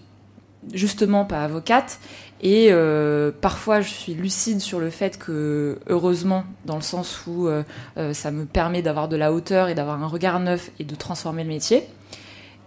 [0.72, 2.00] justement pas avocate
[2.44, 7.48] et euh, parfois, je suis lucide sur le fait que, heureusement, dans le sens où
[7.48, 7.62] euh,
[7.96, 10.94] euh, ça me permet d'avoir de la hauteur et d'avoir un regard neuf et de
[10.94, 11.84] transformer le métier.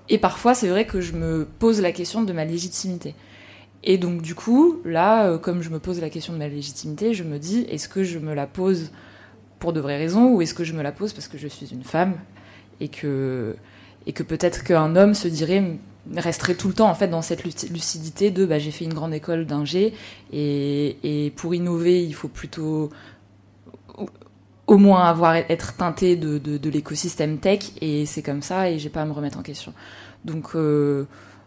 [0.10, 3.13] Et parfois, c'est vrai que je me pose la question de ma légitimité.
[3.84, 7.24] Et donc, du coup, là, comme je me pose la question de ma légitimité, je
[7.24, 8.92] me dis, est-ce que je me la pose
[9.60, 11.68] pour de vraies raisons ou est-ce que je me la pose parce que je suis
[11.68, 12.16] une femme
[12.80, 13.56] et que,
[14.08, 15.78] et que peut-être qu'un homme se dirait
[16.15, 19.13] resterait tout le temps en fait dans cette lucidité de bah, j'ai fait une grande
[19.13, 19.93] école d'ingé
[20.32, 22.89] et, et pour innover il faut plutôt
[24.67, 28.80] au moins avoir être teinté de, de, de l'écosystème tech et c'est comme ça et
[28.80, 29.74] j'ai pas à me remettre en question.
[30.26, 31.06] Donc euh,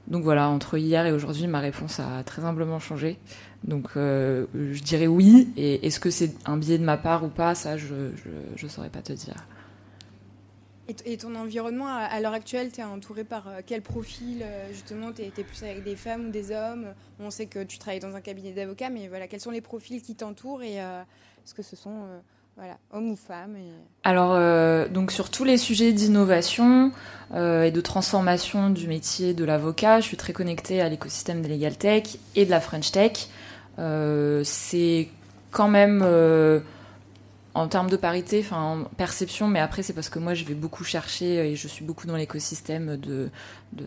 [0.09, 3.19] donc voilà entre hier et aujourd'hui ma réponse a très humblement changé.
[3.63, 7.29] Donc euh, je dirais oui et est-ce que c'est un biais de ma part ou
[7.29, 9.35] pas ça je, je, je saurais pas te dire
[11.05, 15.13] et, ton environnement, à, l'heure actuelle, tu es entouré par euh, quel profil euh, Justement,
[15.13, 16.87] tu es, plus avec des femmes ou des hommes?
[17.19, 20.03] On sait que tu travailles dans un cabinet d'avocats, mais voilà, quels sont les profils
[20.03, 21.01] qui t'entourent et euh,
[21.45, 22.03] est-ce que ce sont
[22.57, 23.57] voilà, hommes ou femmes
[24.05, 26.93] Alors, donc sur tous les sujets d'innovation
[27.35, 31.77] et de transformation du métier de l'avocat, je suis très connectée à l'écosystème des Legal
[31.77, 33.29] Tech et de la French Tech.
[34.45, 35.09] C'est
[35.51, 36.03] quand même
[37.61, 40.55] en termes de parité, enfin en perception, mais après c'est parce que moi je vais
[40.55, 43.31] beaucoup chercher et je suis beaucoup dans l'écosystème de,
[43.73, 43.85] de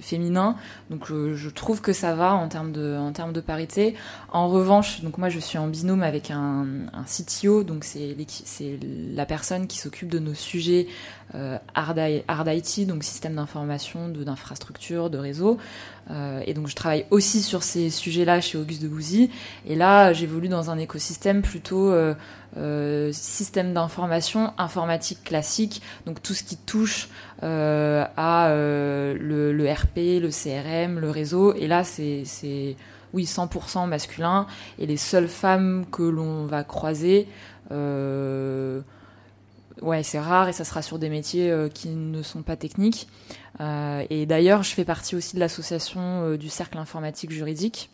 [0.00, 0.56] féminin,
[0.90, 3.94] donc je, je, trouve que ça va en termes de en termes de parité.
[4.32, 6.66] En revanche, donc moi je suis en binôme avec un,
[7.06, 8.16] CTO, donc c'est
[9.14, 10.86] la personne qui s'occupe de nos sujets
[11.34, 15.58] euh, hard, hard IT, donc système d'information, d'infrastructure, de, réseau.
[16.10, 19.30] Euh, et donc je travaille aussi sur ces sujets-là chez Auguste de Bouzy.
[19.66, 22.14] Et là, j'évolue dans un écosystème plutôt euh,
[22.56, 27.08] euh, système d'information informatique classique, donc tout ce qui touche
[27.42, 31.54] euh, à euh, le, le, RP, le CRM, le réseau.
[31.54, 32.24] Et là, c'est
[33.12, 34.46] oui 100% masculin.
[34.78, 37.28] Et les seules femmes que l'on va croiser,
[39.82, 43.08] ouais, c'est rare et ça sera sur des métiers qui ne sont pas techniques.
[43.60, 47.90] et d'ailleurs, je fais partie aussi de l'association du cercle informatique juridique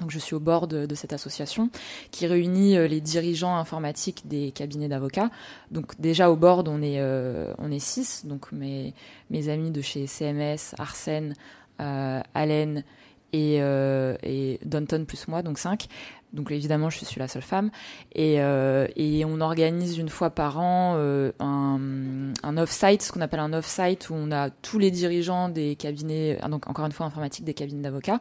[0.00, 1.70] donc je suis au bord de, cette association
[2.10, 5.30] qui réunit euh, les dirigeants informatiques des cabinets d'avocats.
[5.70, 8.94] Donc déjà au board on est euh, on est six, donc mes
[9.30, 11.34] mes amis de chez CMS, Arsène,
[11.80, 12.84] euh, Allen
[13.32, 15.86] et, euh, et Danton plus moi, donc cinq.
[16.34, 17.70] Donc évidemment je suis la seule femme
[18.14, 21.80] et, et on organise une fois par an un,
[22.42, 26.38] un off-site, ce qu'on appelle un off-site où on a tous les dirigeants des cabinets,
[26.50, 28.20] donc encore une fois informatiques des cabinets d'avocats.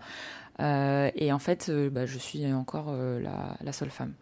[0.59, 4.13] Euh, et en fait, euh, bah, je suis encore euh, la, la, seule femme.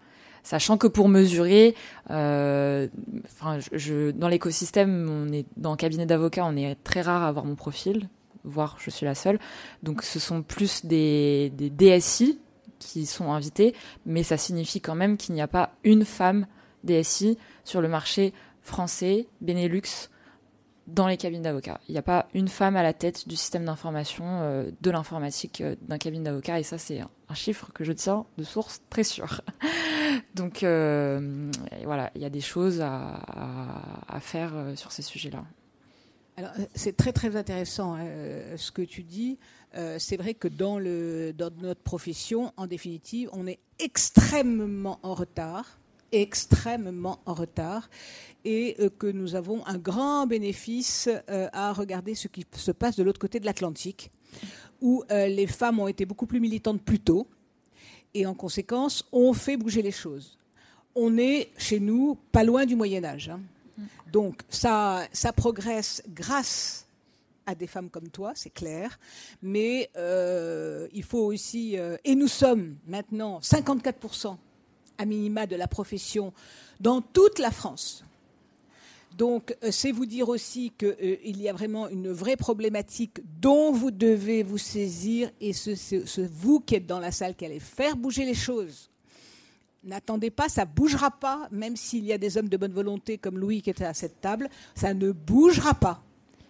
[0.44, 1.76] Sachant que pour mesurer,
[2.08, 7.30] enfin, je, dans l'écosystème, on est dans le cabinet d'avocats, on est très rare à
[7.30, 8.10] avoir mon profil,
[8.46, 9.40] voire je suis la seule.
[9.84, 12.40] Donc, ce sont plus des, DSI
[12.80, 13.74] qui sont invités,
[14.06, 16.46] mais ça signifie quand même qu'il n'y a pas une femme
[16.84, 20.10] DSI sur le marché français, Benelux,
[20.88, 21.80] dans les cabines d'avocats.
[21.90, 25.62] Il n'y a pas une femme à la tête du système d'information euh, de l'informatique
[25.62, 29.04] euh, d'un cabinet d'avocats, et ça c'est un, chiffre que je tiens de source très
[29.04, 29.42] sûre.
[30.36, 35.44] Donc voilà, il y a des choses à faire sur ces sujets-là.
[36.38, 38.06] Alors, c'est très très intéressant hein,
[38.58, 39.38] ce que tu dis.
[39.98, 45.80] c'est vrai que dans, notre profession, en définitive, on est extrêmement en retard
[46.12, 47.90] extrêmement en retard
[48.44, 52.96] et euh, que nous avons un grand bénéfice euh, à regarder ce qui se passe
[52.96, 54.12] de l'autre côté de l'Atlantique,
[54.82, 57.28] où euh, les femmes ont été beaucoup plus militantes plus tôt
[58.14, 60.38] et en conséquence ont fait bouger les choses.
[60.96, 63.30] On est chez nous pas loin du Moyen Âge.
[63.30, 63.42] Hein.
[64.12, 66.86] Donc ça, progresse grâce
[67.46, 69.00] à des femmes comme toi, c'est clair.
[69.42, 69.90] Mais
[70.94, 74.38] il faut aussi, et nous sommes maintenant 54%
[74.98, 76.34] à minima de la profession
[76.80, 78.04] dans toute la France.
[79.18, 83.72] Donc, euh, c'est vous dire aussi qu'il euh, y a vraiment une vraie problématique dont
[83.72, 87.96] vous devez vous saisir, et c'est vous qui êtes dans la salle qui allez faire
[87.96, 88.90] bouger les choses.
[89.86, 93.20] N'attendez pas, ça ne bougera pas, même s'il y a des hommes de bonne volonté
[93.20, 96.02] comme Louis qui était à cette table, ça ne bougera pas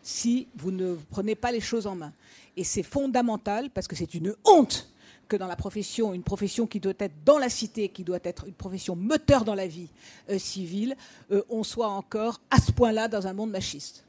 [0.01, 2.13] si vous ne prenez pas les choses en main.
[2.55, 4.89] Et c'est fondamental parce que c'est une honte
[5.27, 8.47] que dans la profession, une profession qui doit être dans la cité, qui doit être
[8.47, 9.89] une profession moteur dans la vie
[10.29, 10.95] euh, civile,
[11.31, 14.05] euh, on soit encore à ce point-là dans un monde machiste.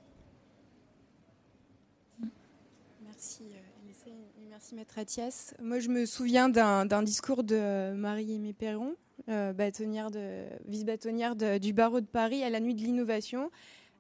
[3.03, 4.11] Merci, euh,
[4.49, 5.55] merci Maître Athias.
[5.61, 8.95] Moi, je me souviens d'un discours de Marie-Aimée Perron,
[9.29, 13.51] bâtonnière de, vice-bâtonnière du barreau de Paris à la nuit de l'innovation.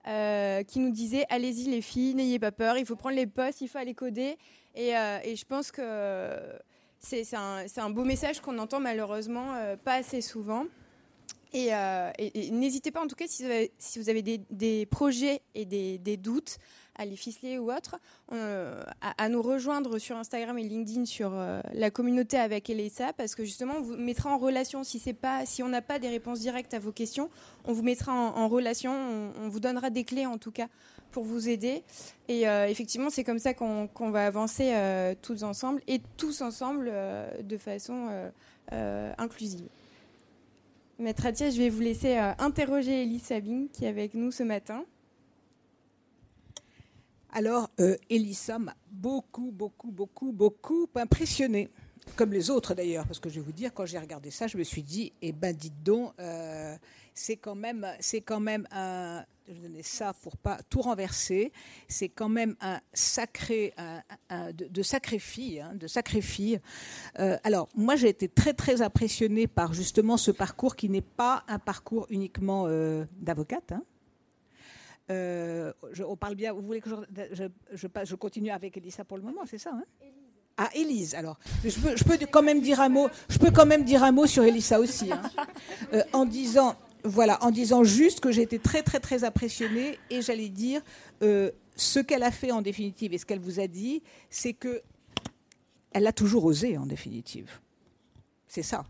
[0.04, 3.68] qui nous disait allez-y les filles, n'ayez pas peur, il faut prendre les postes, il
[3.68, 4.36] faut aller coder.
[4.74, 6.30] Et, et je pense que
[7.00, 10.64] c'est un, beau message qu'on entend malheureusement euh, pas assez souvent.
[11.54, 16.58] Euh, et, n'hésitez pas, en tout cas, si vous avez, des, projets et des, doutes
[16.98, 17.96] à les ficeler ou autre,
[18.32, 21.32] euh, à, nous rejoindre sur Instagram et LinkedIn sur
[21.72, 24.84] la communauté avec Elisa, parce que justement, on vous mettra en relation.
[24.84, 27.30] Si, on n'a pas des réponses directes à vos questions,
[27.64, 30.68] on vous mettra en, relation, on, vous donnera des clés en tout cas
[31.10, 31.82] pour vous aider.
[32.28, 36.90] Et euh, effectivement, c'est comme ça qu'on va avancer euh, tous ensemble et tous ensemble
[36.92, 38.08] euh, de façon
[39.18, 39.68] inclusive.
[40.98, 44.84] Maître Atia, je vais vous laisser interroger Elise Sabine qui est avec nous ce matin.
[47.32, 47.70] Alors,
[48.08, 51.68] Elisa m'a beaucoup, beaucoup, beaucoup, beaucoup impressionnée
[52.14, 54.56] comme les autres d'ailleurs, parce que je vais vous dire, quand j'ai regardé ça, je
[54.56, 56.12] me suis dit, eh ben dites donc,
[57.14, 61.52] c'est quand même, c'est quand même un, je donner ça pour pas tout renverser.
[61.88, 63.74] C'est quand même un sacré,
[64.52, 64.82] de,
[65.18, 65.86] filles, hein, de
[66.20, 66.58] filles.
[67.18, 71.44] Euh, alors moi j'ai été très très impressionnée par justement ce parcours qui n'est pas
[71.48, 73.72] un parcours uniquement euh, d'avocate.
[73.72, 73.82] Hein.
[75.10, 75.72] Euh,
[76.06, 76.52] on parle bien.
[76.52, 79.84] Vous voulez que je, je, je, continue avec Elisa pour le moment, c'est ça hein?
[80.58, 81.38] Ah, Élise, alors.
[81.64, 84.12] Je peux, je peux, quand même dire un mot, je peux quand même dire un
[84.12, 85.20] mot sur Elisa aussi, hein.
[86.14, 90.48] en disant, voilà, en disant juste que j'ai été très très très impressionnée et j'allais
[90.48, 90.80] dire
[91.22, 94.82] euh, ce qu'elle a fait en définitive et ce qu'elle vous a dit, c'est que
[95.92, 97.50] elle a toujours osé en définitive.
[98.48, 98.84] C'est ça.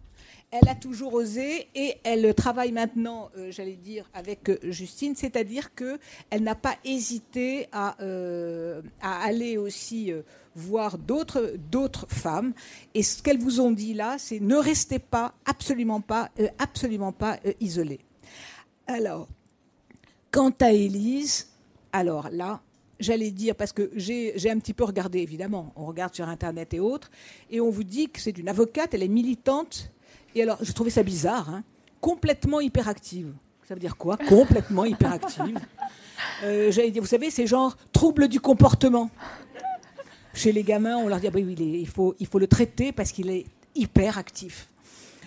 [0.51, 5.75] Elle a toujours osé et elle travaille maintenant, euh, j'allais dire, avec euh, Justine, c'est-à-dire
[5.75, 7.97] qu'elle n'a pas hésité à,
[9.01, 10.13] à aller aussi
[10.55, 12.55] voir d'autres, d'autres femmes.
[12.95, 17.39] Et ce qu'elles vous ont dit là, c'est ne restez pas, absolument pas, absolument pas
[17.61, 18.01] isolés.
[18.87, 19.29] Alors,
[20.31, 21.49] quant à Élise,
[21.93, 22.61] alors là,
[23.01, 26.81] j'allais dire, parce que j'ai un petit peu regardé, évidemment, on regarde sur Internet et
[26.81, 27.11] autres,
[27.51, 29.91] et on vous dit que c'est une avocate, elle est militante,
[30.37, 31.65] et alors, je trouvais ça bizarre, hein,
[32.01, 33.33] complètement hyperactive.
[33.67, 34.17] Ça veut dire quoi?
[34.17, 35.59] Complètement hyperactive.
[36.45, 39.11] Euh, j'allais dire, vous savez, c'est genre trouble du comportement.
[40.33, 43.13] Chez les gamins, on leur dit, ah oui, il, faut, il faut le traiter parce
[43.13, 43.45] qu'il est
[43.75, 44.69] hyperactif.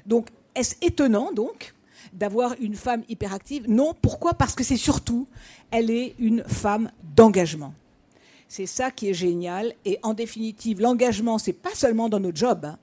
[0.08, 1.76] Donc, est-ce étonnant, donc,
[2.12, 3.70] d'avoir une femme hyperactive?
[3.70, 4.34] Non, pourquoi?
[4.34, 5.28] Parce que c'est surtout,
[5.70, 7.76] elle est une femme d'engagement.
[8.48, 9.76] C'est ça qui est génial.
[9.86, 12.80] Et en définitive, l'engagement, c'est pas seulement dans notre job, hein.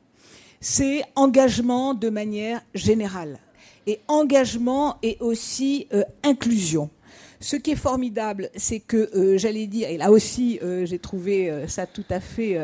[0.61, 3.38] C'est engagement de manière générale.
[3.87, 6.90] Et engagement et aussi euh, inclusion.
[7.38, 11.66] Ce qui est formidable, c'est que euh, j'allais dire, et là aussi euh, j'ai trouvé
[11.69, 12.59] ça tout à fait,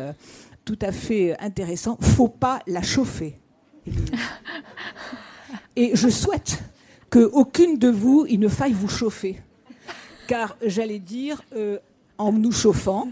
[0.65, 1.97] tout à fait intéressant.
[2.01, 3.37] Faut pas la chauffer.
[5.77, 6.63] Et je souhaite
[7.09, 9.41] qu'aucune de vous, il ne faille vous chauffer.
[10.27, 11.43] Car j'allais dire,
[12.19, 13.09] en nous chauffant,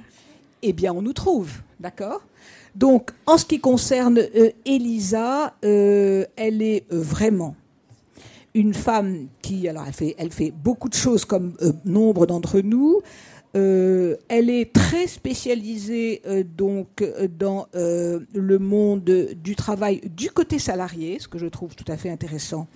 [0.63, 1.51] eh bien, on nous trouve.
[1.79, 2.23] D'accord?
[2.75, 7.57] Donc, en ce qui concerne euh, Elisa, euh, elle est vraiment
[8.55, 9.85] une femme qui, alors,
[10.19, 11.55] elle fait, beaucoup de choses comme
[11.85, 13.01] nombre d'entre nous.
[13.57, 17.05] Euh, elle est très spécialisée euh, donc
[17.37, 19.05] dans le monde
[19.43, 22.69] du travail du côté salarié, ce que je trouve tout à fait intéressant,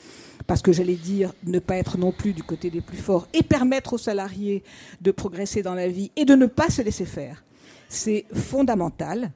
[0.48, 3.42] parce que j'allais dire ne pas être non plus du côté des plus forts et
[3.42, 4.62] permettre aux salariés
[5.00, 7.44] de progresser dans la vie et de ne pas se laisser faire.
[7.88, 9.30] C'est fondamental.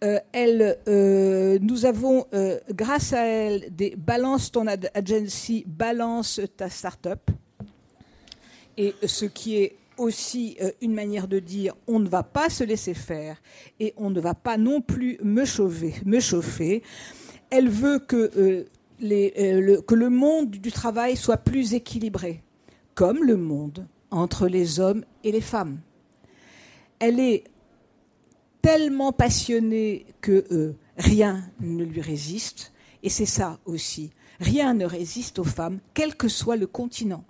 [0.00, 0.78] Elle,
[1.60, 2.26] nous avons,
[2.70, 7.30] grâce à elle, des Balance ton agency, Balance ta startup.
[8.76, 12.64] Et ce qui est aussi euh, une manière de dire on ne va pas se
[12.64, 13.36] laisser faire
[13.80, 16.82] et on ne va pas non plus me chauffer.
[17.50, 18.64] Elle veut que, euh,
[19.02, 22.42] euh, le, que le monde du travail soit plus équilibré,
[22.94, 25.80] comme le monde entre les hommes et les femmes.
[26.98, 27.44] Elle est
[28.62, 34.10] tellement passionnée que rien ne lui résiste, et c'est ça aussi.
[34.40, 37.24] Rien ne résiste aux femmes, quel que soit le continent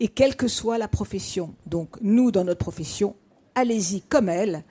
[0.00, 1.54] et quelle que soit la profession.
[1.66, 3.14] Donc nous, dans notre profession,
[3.54, 4.64] allez-y comme elle.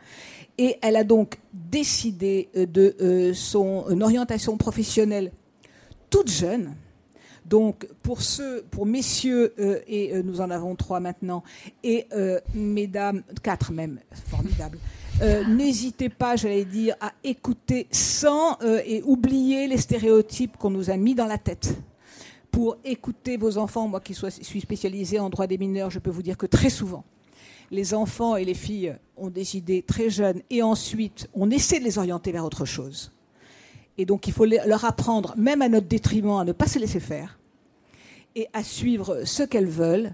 [0.58, 5.32] Et elle a donc décidé euh, de euh, son orientation professionnelle
[6.10, 6.76] toute jeune.
[7.46, 11.43] Donc pour ceux, pour messieurs, euh, et nous en avons trois maintenant,
[11.84, 12.08] et
[12.54, 14.80] mesdames, quatre même, formidable.
[15.47, 21.15] N'hésitez pas, j'allais dire, à écouter sans et oublier les stéréotypes qu'on nous a mis
[21.15, 21.75] dans la tête
[22.51, 23.88] pour écouter vos enfants.
[23.88, 27.03] Moi qui suis spécialisée en droit des mineurs, je peux vous dire que très souvent,
[27.71, 31.84] les enfants et les filles ont des idées très jeunes et ensuite on essaie de
[31.86, 33.12] les orienter vers autre chose.
[33.97, 36.99] Et donc il faut leur apprendre, même à notre détriment, à ne pas se laisser
[36.99, 37.39] faire
[38.36, 40.13] et à suivre ce qu'elles veulent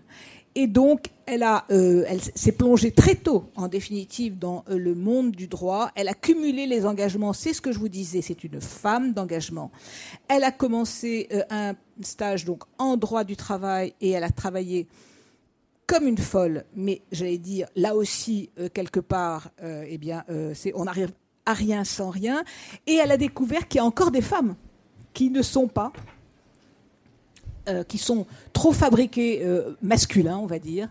[0.56, 5.48] et donc, elle, euh, s'est plongée très tôt, en définitive, dans euh, le monde du
[5.48, 5.90] droit.
[5.96, 7.34] Elle a cumulé les engagements.
[7.34, 8.22] C'est ce que je vous disais.
[8.22, 9.72] C'est une femme d'engagement.
[10.28, 14.88] Elle a commencé euh, un stage donc en droit du travail et elle a travaillé
[15.88, 16.66] comme une folle.
[16.76, 20.24] Mais j'allais dire, là aussi, quelque part, eh bien,
[20.74, 21.12] on n'arrive
[21.46, 22.44] à rien sans rien.
[22.88, 24.56] Et elle a découvert qu'il y a encore des femmes
[25.14, 25.92] qui ne sont pas
[27.70, 30.90] euh, qui sont trop fabriqués euh, masculins, on va dire.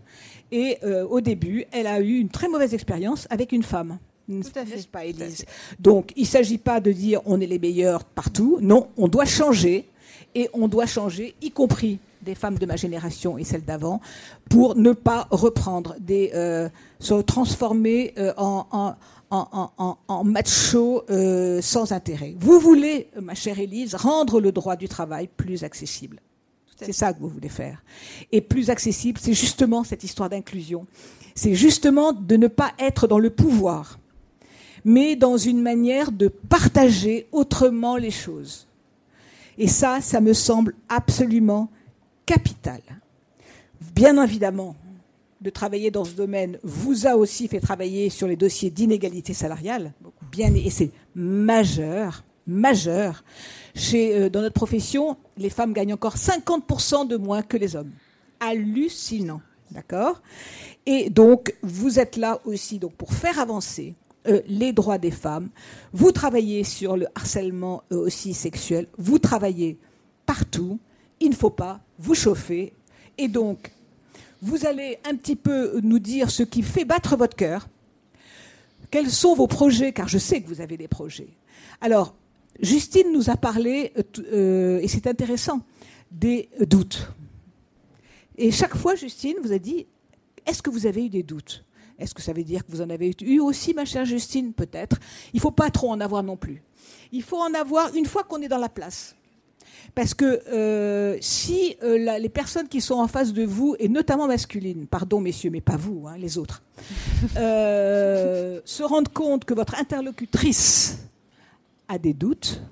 [0.50, 3.98] Et euh, au début, elle a eu une très mauvaise expérience avec une femme.
[4.26, 4.86] Tout à fait.
[4.88, 5.44] Pas, Élise
[5.78, 8.56] Donc, il ne s'agit pas de dire on est les meilleurs partout.
[8.62, 9.86] Non, on doit changer.
[10.34, 14.00] Et on doit changer, y compris des femmes de ma génération et celles d'avant,
[14.48, 16.30] pour ne pas reprendre des.
[17.00, 18.94] se transformer en, en
[19.30, 21.04] en, en, macho
[21.60, 22.34] sans intérêt.
[22.38, 26.20] Vous voulez, ma chère Élise, rendre le droit du travail plus accessible.
[26.84, 27.82] C'est ça que vous voulez faire.
[28.30, 30.86] Et plus accessible, c'est justement cette histoire d'inclusion.
[31.34, 33.98] C'est justement de ne pas être dans le pouvoir,
[34.84, 38.66] mais dans une manière de partager autrement les choses.
[39.58, 41.70] Et ça, ça me semble absolument
[42.26, 42.80] capital.
[43.94, 44.76] Bien évidemment,
[45.40, 49.92] de travailler dans ce domaine vous a aussi fait travailler sur les dossiers d'inégalité salariale,
[50.30, 53.24] bien, et c'est majeur, majeur.
[53.74, 57.92] Chez, euh, dans notre profession, les femmes gagnent encore 50% de moins que les hommes.
[58.40, 59.40] Hallucinant.
[59.70, 60.20] D'accord?
[60.84, 63.94] Et donc, vous êtes là aussi donc, pour faire avancer
[64.28, 65.48] euh, les droits des femmes.
[65.92, 68.86] Vous travaillez sur le harcèlement euh, aussi sexuel.
[68.98, 69.78] Vous travaillez
[70.26, 70.78] partout.
[71.20, 72.72] Il ne faut pas vous chauffer.
[73.16, 73.72] Et donc,
[74.42, 77.68] vous allez un petit peu nous dire ce qui fait battre votre cœur.
[78.90, 79.92] Quels sont vos projets?
[79.92, 81.30] Car je sais que vous avez des projets.
[81.80, 82.14] Alors,
[82.60, 85.60] Justine nous a parlé, euh, euh, et c'est intéressant,
[86.10, 87.10] des doutes.
[88.36, 89.86] Et chaque fois, Justine vous a dit,
[90.46, 91.64] est-ce que vous avez eu des doutes?
[91.98, 94.52] Est-ce que ça veut dire que vous en avez eu aussi, ma chère Justine?
[94.52, 94.98] Peut-être.
[95.32, 96.62] Il ne faut pas trop en avoir non plus.
[97.12, 99.14] Il faut en avoir une fois qu'on est dans la place.
[99.94, 104.86] Parce que euh, si les personnes qui sont en face de vous, et notamment masculines,
[104.86, 106.62] pardon messieurs, mais pas vous, hein, les autres,
[107.34, 110.98] se rendent compte que votre interlocutrice
[111.88, 112.62] a des doutes,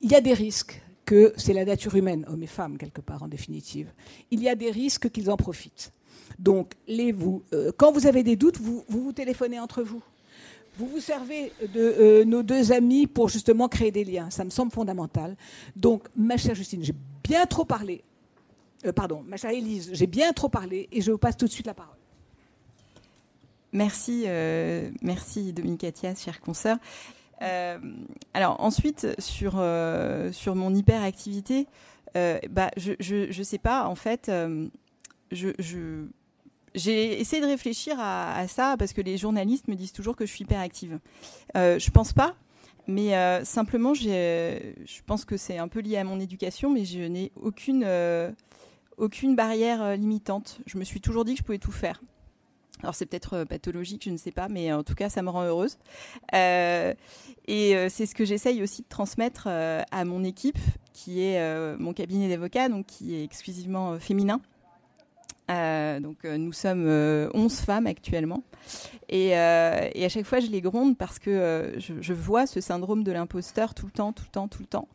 [0.00, 3.22] il y a des risques que c'est la nature humaine, hommes et femmes quelque part
[3.22, 3.92] en définitive.
[4.30, 5.92] Il y a des risques qu'ils en profitent.
[6.38, 10.02] Donc, les, vous, euh, quand vous avez des doutes, vous, vous, téléphonez entre vous.
[10.78, 14.30] Vous vous servez de euh, nos deux amis pour justement créer des liens.
[14.30, 15.36] Ça me semble fondamental.
[15.76, 18.02] Donc, ma chère Justine, j'ai bien trop parlé.
[18.86, 21.52] Euh, pardon, ma chère Élise, j'ai bien trop parlé et je vous passe tout de
[21.52, 21.96] suite la parole.
[23.72, 24.26] Merci,
[25.00, 26.78] merci Dominique Athias, chère consoeur.
[27.42, 27.78] Euh,
[28.34, 31.66] alors ensuite, sur, euh, sur mon hyperactivité,
[32.16, 34.30] euh, bah, je, je, sais pas, en fait,
[35.32, 36.06] je,
[36.74, 40.32] j'ai essayé de réfléchir à, ça parce que les journalistes me disent toujours que je
[40.32, 41.00] suis hyperactive.
[41.56, 42.34] Euh, je pense pas,
[42.86, 43.12] mais
[43.44, 47.86] simplement, je pense que c'est un peu lié à mon éducation, mais je n'ai aucune,
[48.98, 50.60] aucune barrière limitante.
[50.66, 52.00] Je me suis toujours dit que je pouvais tout faire.
[52.80, 55.44] Alors c'est peut-être pathologique, je ne sais pas, mais en tout cas ça me rend
[55.44, 55.76] heureuse.
[56.32, 60.58] et c'est ce que j'essaye aussi de transmettre à mon équipe,
[60.92, 64.40] qui est mon cabinet d'avocats, donc qui est exclusivement féminin.
[65.50, 68.42] Euh, donc euh, nous sommes 11 euh, femmes actuellement.
[69.08, 73.74] Et, à chaque fois, je les gronde parce que je, vois ce syndrome de l'imposteur
[73.74, 74.88] tout le temps, tout le temps, tout le temps.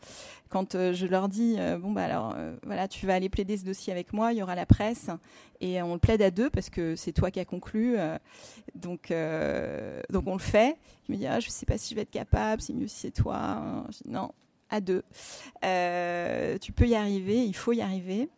[0.50, 4.14] Quand je leur dis, bon, bah alors, voilà, tu vas aller plaider ce dossier avec
[4.14, 5.10] moi, il y aura la presse,
[5.60, 7.98] et on le plaide à deux parce que c'est toi qui as conclu.
[8.74, 9.14] donc,
[10.10, 10.78] donc on le fait.
[11.08, 13.02] Je me dis, ah, je sais pas si je vais être capable, c'est mieux si
[13.02, 13.86] c'est toi.
[14.06, 14.32] non,
[14.70, 15.04] à deux.
[15.62, 18.30] tu peux y arriver, il faut y arriver.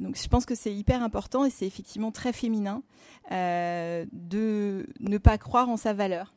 [0.00, 2.82] Donc je pense que c'est hyper important et c'est effectivement très féminin
[3.30, 6.32] euh, de ne pas croire en sa valeur.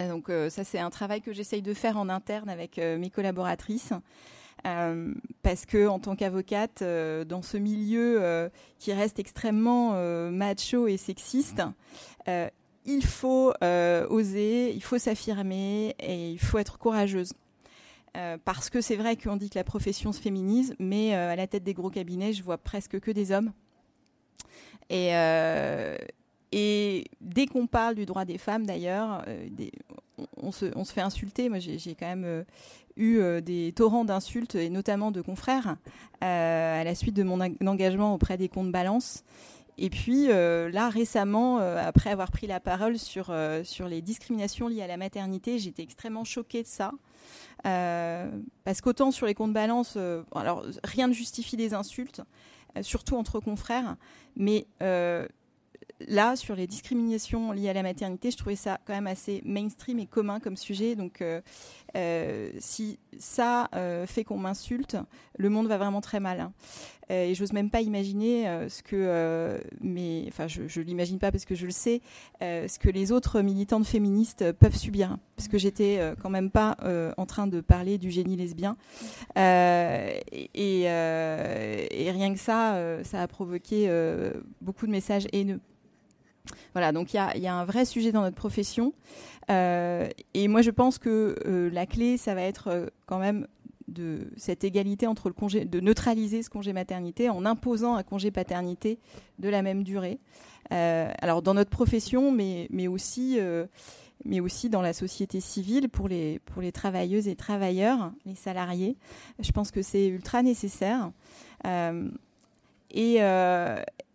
[0.00, 3.10] Euh, donc euh, ça c'est un travail que j'essaye de faire en interne avec mes
[3.10, 3.92] collaboratrices.
[5.42, 9.94] parce que en tant qu'avocate, dans ce milieu qui reste extrêmement
[10.30, 11.62] macho et sexiste,
[12.84, 13.52] il faut
[14.10, 17.32] oser, il faut s'affirmer et il faut être courageuse.
[18.16, 21.36] Euh, parce que c'est vrai qu'on dit que la profession se féminise, mais euh, à
[21.36, 23.52] la tête des gros cabinets, je vois presque que des hommes.
[24.88, 25.96] Et, euh,
[26.52, 29.24] dès qu'on parle du droit des femmes, d'ailleurs,
[30.36, 31.48] on, se, on, se, fait insulter.
[31.48, 32.44] Moi, j'ai quand même
[32.96, 35.76] eu des torrents d'insultes, et notamment de confrères,
[36.20, 39.22] à la suite de mon engagement auprès des comptes balance.
[39.78, 43.32] Et puis là, récemment, après avoir pris la parole sur,
[43.62, 46.90] sur les discriminations liées à la maternité, j'étais extrêmement choquée de ça.
[47.66, 48.30] Euh,
[48.64, 52.22] parce qu'autant sur les comptes balance, euh, alors rien ne justifie des insultes,
[52.76, 53.96] euh, surtout entre confrères,
[54.36, 54.66] mais
[56.08, 59.98] là, sur les discriminations liées à la maternité, je trouvais ça quand même assez mainstream
[59.98, 60.94] et commun comme sujet.
[60.94, 61.22] Donc,
[62.58, 63.68] si ça
[64.06, 64.96] fait qu'on m'insulte,
[65.36, 66.50] le monde va vraiment très mal.
[67.10, 67.28] Hein.
[67.28, 71.54] et j'ose même pas imaginer ce que, mais, enfin, je, je l'imagine pas parce que
[71.54, 72.00] je le sais,
[72.40, 75.16] ce que les autres militantes féministes peuvent subir.
[75.36, 76.76] Parce que j'étais quand même pas
[77.16, 78.76] en train de parler du génie lesbien.
[79.36, 80.86] Et,
[82.10, 83.90] rien que ça, ça a provoqué
[84.60, 85.60] beaucoup de messages haineux.
[86.72, 88.92] Voilà, donc il y a, un vrai sujet dans notre profession.
[89.50, 93.46] Euh, et moi, je pense que euh, la clé, ça va être euh, quand même
[93.90, 98.30] de cette égalité entre le congé, de neutraliser ce congé maternité en imposant un congé
[98.30, 98.98] paternité
[99.38, 100.18] de la même durée.
[100.70, 103.38] alors dans notre profession, mais, mais aussi
[104.24, 108.96] mais aussi dans la société civile pour les, pour les travailleuses et travailleurs, les salariés.
[109.38, 111.10] Je pense que c'est ultra nécessaire.
[112.90, 113.20] et,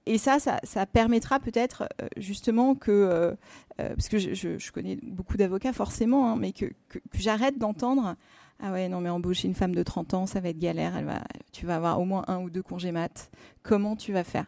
[0.06, 3.32] et ça, ça, permettra peut-être euh, justement que, euh,
[3.80, 6.66] euh, parce que je, connais beaucoup d'avocats forcément, hein, mais que,
[7.14, 8.16] j'arrête d'entendre
[8.62, 10.96] ah ouais, non, mais embaucher une femme de 30 ans, ça va être galère.
[10.96, 13.30] Elle va, tu vas avoir au moins un ou deux congés mat.
[13.64, 14.46] Comment tu vas faire?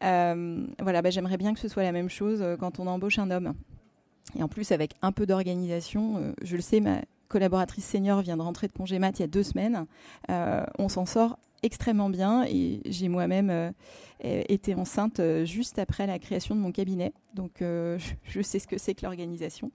[0.00, 3.54] Voilà, bah, j'aimerais bien que ce soit la même chose quand on embauche un homme.
[4.36, 8.42] Et en plus, avec un peu d'organisation, je le sais, ma collaboratrice senior vient de
[8.42, 9.86] rentrer de congé mat il y a deux semaines.
[10.28, 16.18] on s'en sort extrêmement bien et j'ai moi-même euh, été enceinte euh, juste après la
[16.18, 17.12] création de mon cabinet.
[17.34, 19.70] Donc euh, je, sais ce que c'est que l'organisation.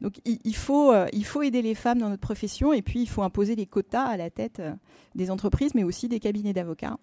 [0.00, 3.22] Donc il, faut, il faut aider les femmes dans notre profession et puis il faut
[3.22, 4.60] imposer des quotas à la tête
[5.14, 6.98] des entreprises mais aussi des cabinets d'avocats.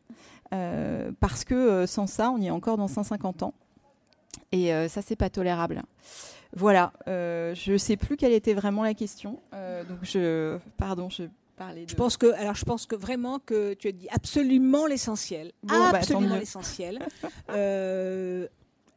[1.20, 3.54] parce que sans ça, on y est encore dans 150 ans.
[4.52, 5.82] Et ça, c'est pas tolérable.
[6.56, 9.40] Voilà, je ne sais plus quelle était vraiment la question.
[9.52, 11.24] donc je, pardon, je
[11.88, 15.92] je pense que, alors je pense que vraiment que tu as dit absolument l'essentiel, bah,
[15.94, 17.00] absolument l'essentiel.
[17.50, 18.48] Euh,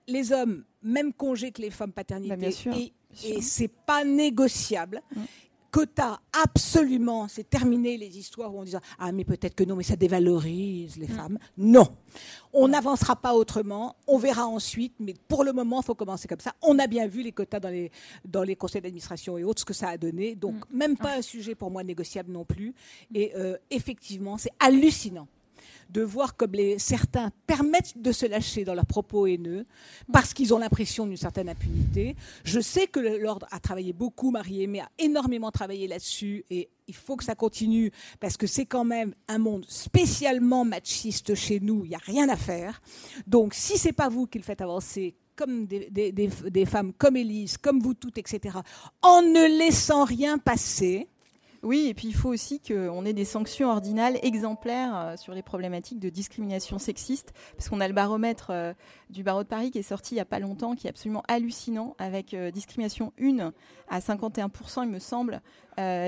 [0.08, 2.92] les hommes, même congé que les femmes paternité, bah, et,
[3.24, 5.02] et c'est pas négociable.
[5.14, 5.22] Mm
[5.70, 9.82] quota absolument, c'est terminé les histoires où on dit ah mais peut-être que non, mais
[9.82, 11.16] ça dévalorise les mm.
[11.16, 11.38] femmes.
[11.56, 11.88] Non,
[12.52, 13.96] on n'avancera pas autrement.
[14.06, 16.54] On verra ensuite, mais pour le moment, il faut commencer comme ça.
[16.62, 17.90] On a bien vu les quotas dans les
[18.24, 20.34] dans les conseils d'administration et autres ce que ça a donné.
[20.34, 20.76] Donc mm.
[20.76, 22.74] même pas un sujet pour moi négociable non plus.
[23.14, 25.28] Et euh, effectivement, c'est hallucinant
[25.91, 29.66] de voir comme les, certains permettent de se lâcher dans leurs propos haineux
[30.12, 32.16] parce qu'ils ont l'impression d'une certaine impunité.
[32.45, 37.16] Je sais que l'ordre a travaillé beaucoup, Marie-Aimée a énormément travaillé là-dessus et il faut
[37.16, 41.91] que ça continue parce que c'est quand même un monde spécialement machiste chez nous, il
[41.91, 42.80] n'y a rien à faire.
[43.26, 47.80] Donc si c'est pas vous qui le faites avancer, comme des, femmes comme Élise, comme
[47.80, 48.59] vous toutes, etc.,
[49.01, 51.09] en ne laissant rien passer,
[51.62, 55.42] Oui, et puis il faut aussi qu'on ait des sanctions ordinales exemplaires euh, sur les
[55.42, 58.72] problématiques de discrimination sexiste, parce qu'on a le baromètre euh,
[59.11, 61.22] du barreau de Paris qui est sorti il n'y a pas longtemps, qui est absolument
[61.28, 63.52] hallucinant, avec euh, discrimination 1
[63.88, 65.42] à 51%, il me semble,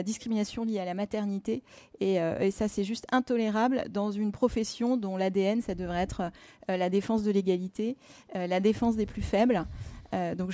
[0.04, 1.62] discrimination liée à la maternité.
[1.98, 6.30] Et, et ça, c'est juste intolérable dans une profession dont l'ADN, ça devrait être
[6.68, 7.96] la défense de l'égalité,
[8.34, 9.66] la défense des plus faibles.
[10.14, 10.52] Euh, donc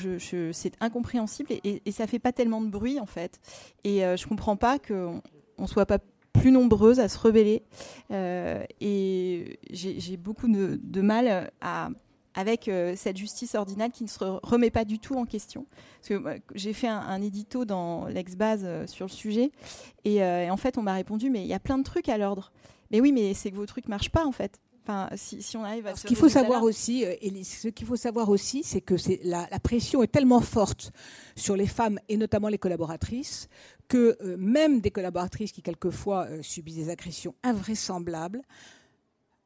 [0.52, 3.40] c'est incompréhensible et, et, ça fait pas tellement de bruit en fait.
[3.84, 5.20] Et euh, je comprends pas qu'on
[5.59, 5.98] on soit pas
[6.32, 7.64] plus nombreuses à se rebeller.
[8.12, 11.90] Euh, et j'ai beaucoup de, mal à,
[12.34, 15.66] avec cette justice ordinale qui ne se remet pas du tout en question.
[16.00, 19.50] Parce que j'ai fait un, édito dans l'ex-base sur le sujet
[20.04, 22.18] et, et en fait on m'a répondu mais il y a plein de trucs à
[22.18, 22.52] l'ordre.
[22.90, 24.61] Mais oui, mais c'est que vos trucs marchent pas en fait
[25.16, 28.62] si, on arrive à ce qu'il faut savoir aussi, euh, ce qu'il faut savoir aussi,
[28.64, 30.93] c'est que la, pression est tellement forte
[31.36, 33.49] sur les femmes et notamment les collaboratrices
[33.89, 38.43] que euh, même des collaboratrices qui quelquefois euh, subissent des agressions invraisemblables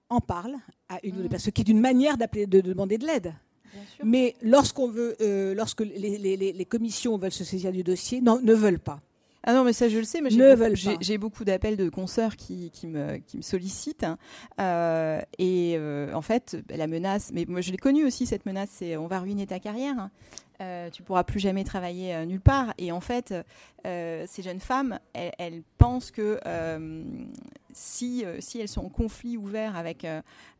[0.08, 0.56] en parlent
[0.88, 1.28] à une ou deux mmh.
[1.28, 3.34] personnes, ce qui est une manière d'appeler, de, demander de l'aide.
[4.04, 5.16] Mais lorsqu'on veut,
[5.54, 9.00] lorsque les, commissions veulent se saisir du dossier, ne veulent pas.
[9.44, 13.18] Ah non, mais ça je le sais, mais j'ai beaucoup, d'appels de consoeurs qui, me,
[13.18, 14.06] qui me sollicitent.
[14.60, 18.70] Euh, et euh, en fait, la menace, mais moi je l'ai connue aussi cette menace,
[18.72, 20.10] c'est on va ruiner ta carrière.
[20.62, 22.72] Euh, tu pourras plus jamais travailler euh, nulle part.
[22.78, 23.34] Et en fait,
[23.86, 26.38] euh, ces jeunes femmes, elles, pensent que
[27.72, 30.06] si, si elles sont en conflit ouvert avec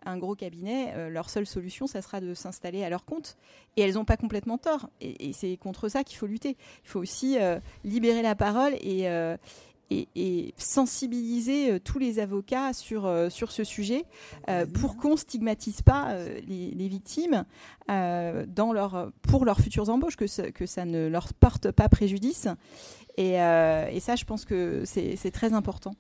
[0.05, 3.37] un gros cabinet, leur seule solution, ça sera de s'installer à leur compte.
[3.77, 4.89] Et elles n'ont pas complètement tort.
[5.01, 6.57] Et, et c'est contre ça qu'il faut lutter.
[6.85, 7.39] Il faut aussi
[7.85, 9.09] libérer la parole et
[10.15, 14.05] et, sensibiliser euh, tous les avocats sur, euh, sur ce sujet
[14.49, 16.17] euh, pour qu'on stigmatise pas
[16.47, 17.45] les, victimes
[17.89, 22.49] dans leur, pour leurs futures embauches, que, que ça ne leur porte pas préjudice.
[23.17, 23.35] Et,
[24.01, 25.95] ça, je pense que c'est très important.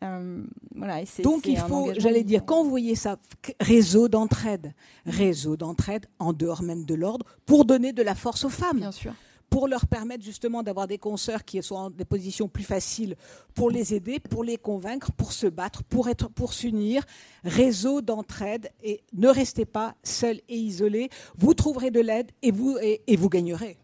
[0.00, 3.16] voilà, Donc il faut, j'allais dire, quand vous voyez ça,
[3.60, 4.72] réseau d'entraide,
[5.04, 8.78] réseau d'entraide en dehors même de l'ordre, pour donner de la force aux femmes.
[8.78, 9.12] Bien sûr
[9.50, 13.16] pour leur permettre justement d'avoir des consoeurs qui sont en des positions plus faciles
[13.54, 17.04] pour les aider, pour les convaincre, pour se battre, pour être, pour s'unir.
[17.44, 21.10] Réseau d'entraide et ne restez pas seuls et isolés.
[21.36, 23.76] Vous trouverez de l'aide et vous, et, vous gagnerez.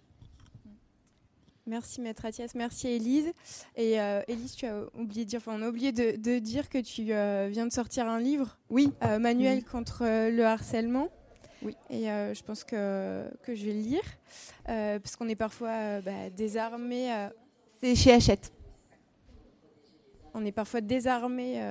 [1.67, 3.33] Merci Maître Athias, merci Élise.
[3.75, 6.79] Et euh, Élise, tu as oublié de dire, enfin, on a oublié de, dire que
[6.79, 11.09] tu euh, viens de sortir un livre, oui, euh, manuel contre le harcèlement.
[11.67, 11.77] Oui.
[11.91, 14.05] Et euh, je pense que, que je vais le lire,
[14.69, 17.13] euh, parce qu'on est parfois euh, bah, désarmé.
[17.81, 18.53] C'est chez Hachette.
[20.33, 21.63] On est parfois désarmé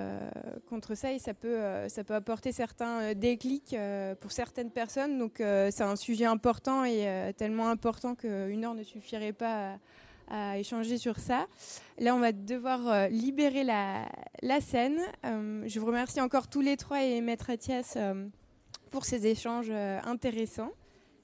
[0.68, 3.76] contre ça et ça peut, ça peut apporter certains déclics
[4.20, 5.20] pour certaines personnes.
[5.20, 9.78] Donc c'est un sujet important et tellement important qu'une heure ne suffirait pas
[10.28, 11.46] à, échanger sur ça.
[12.00, 14.08] Là, on va devoir libérer la,
[14.42, 15.00] la scène.
[15.24, 18.00] je vous remercie encore tous les trois et Maître Athias
[18.96, 20.72] pour ces échanges euh, intéressants.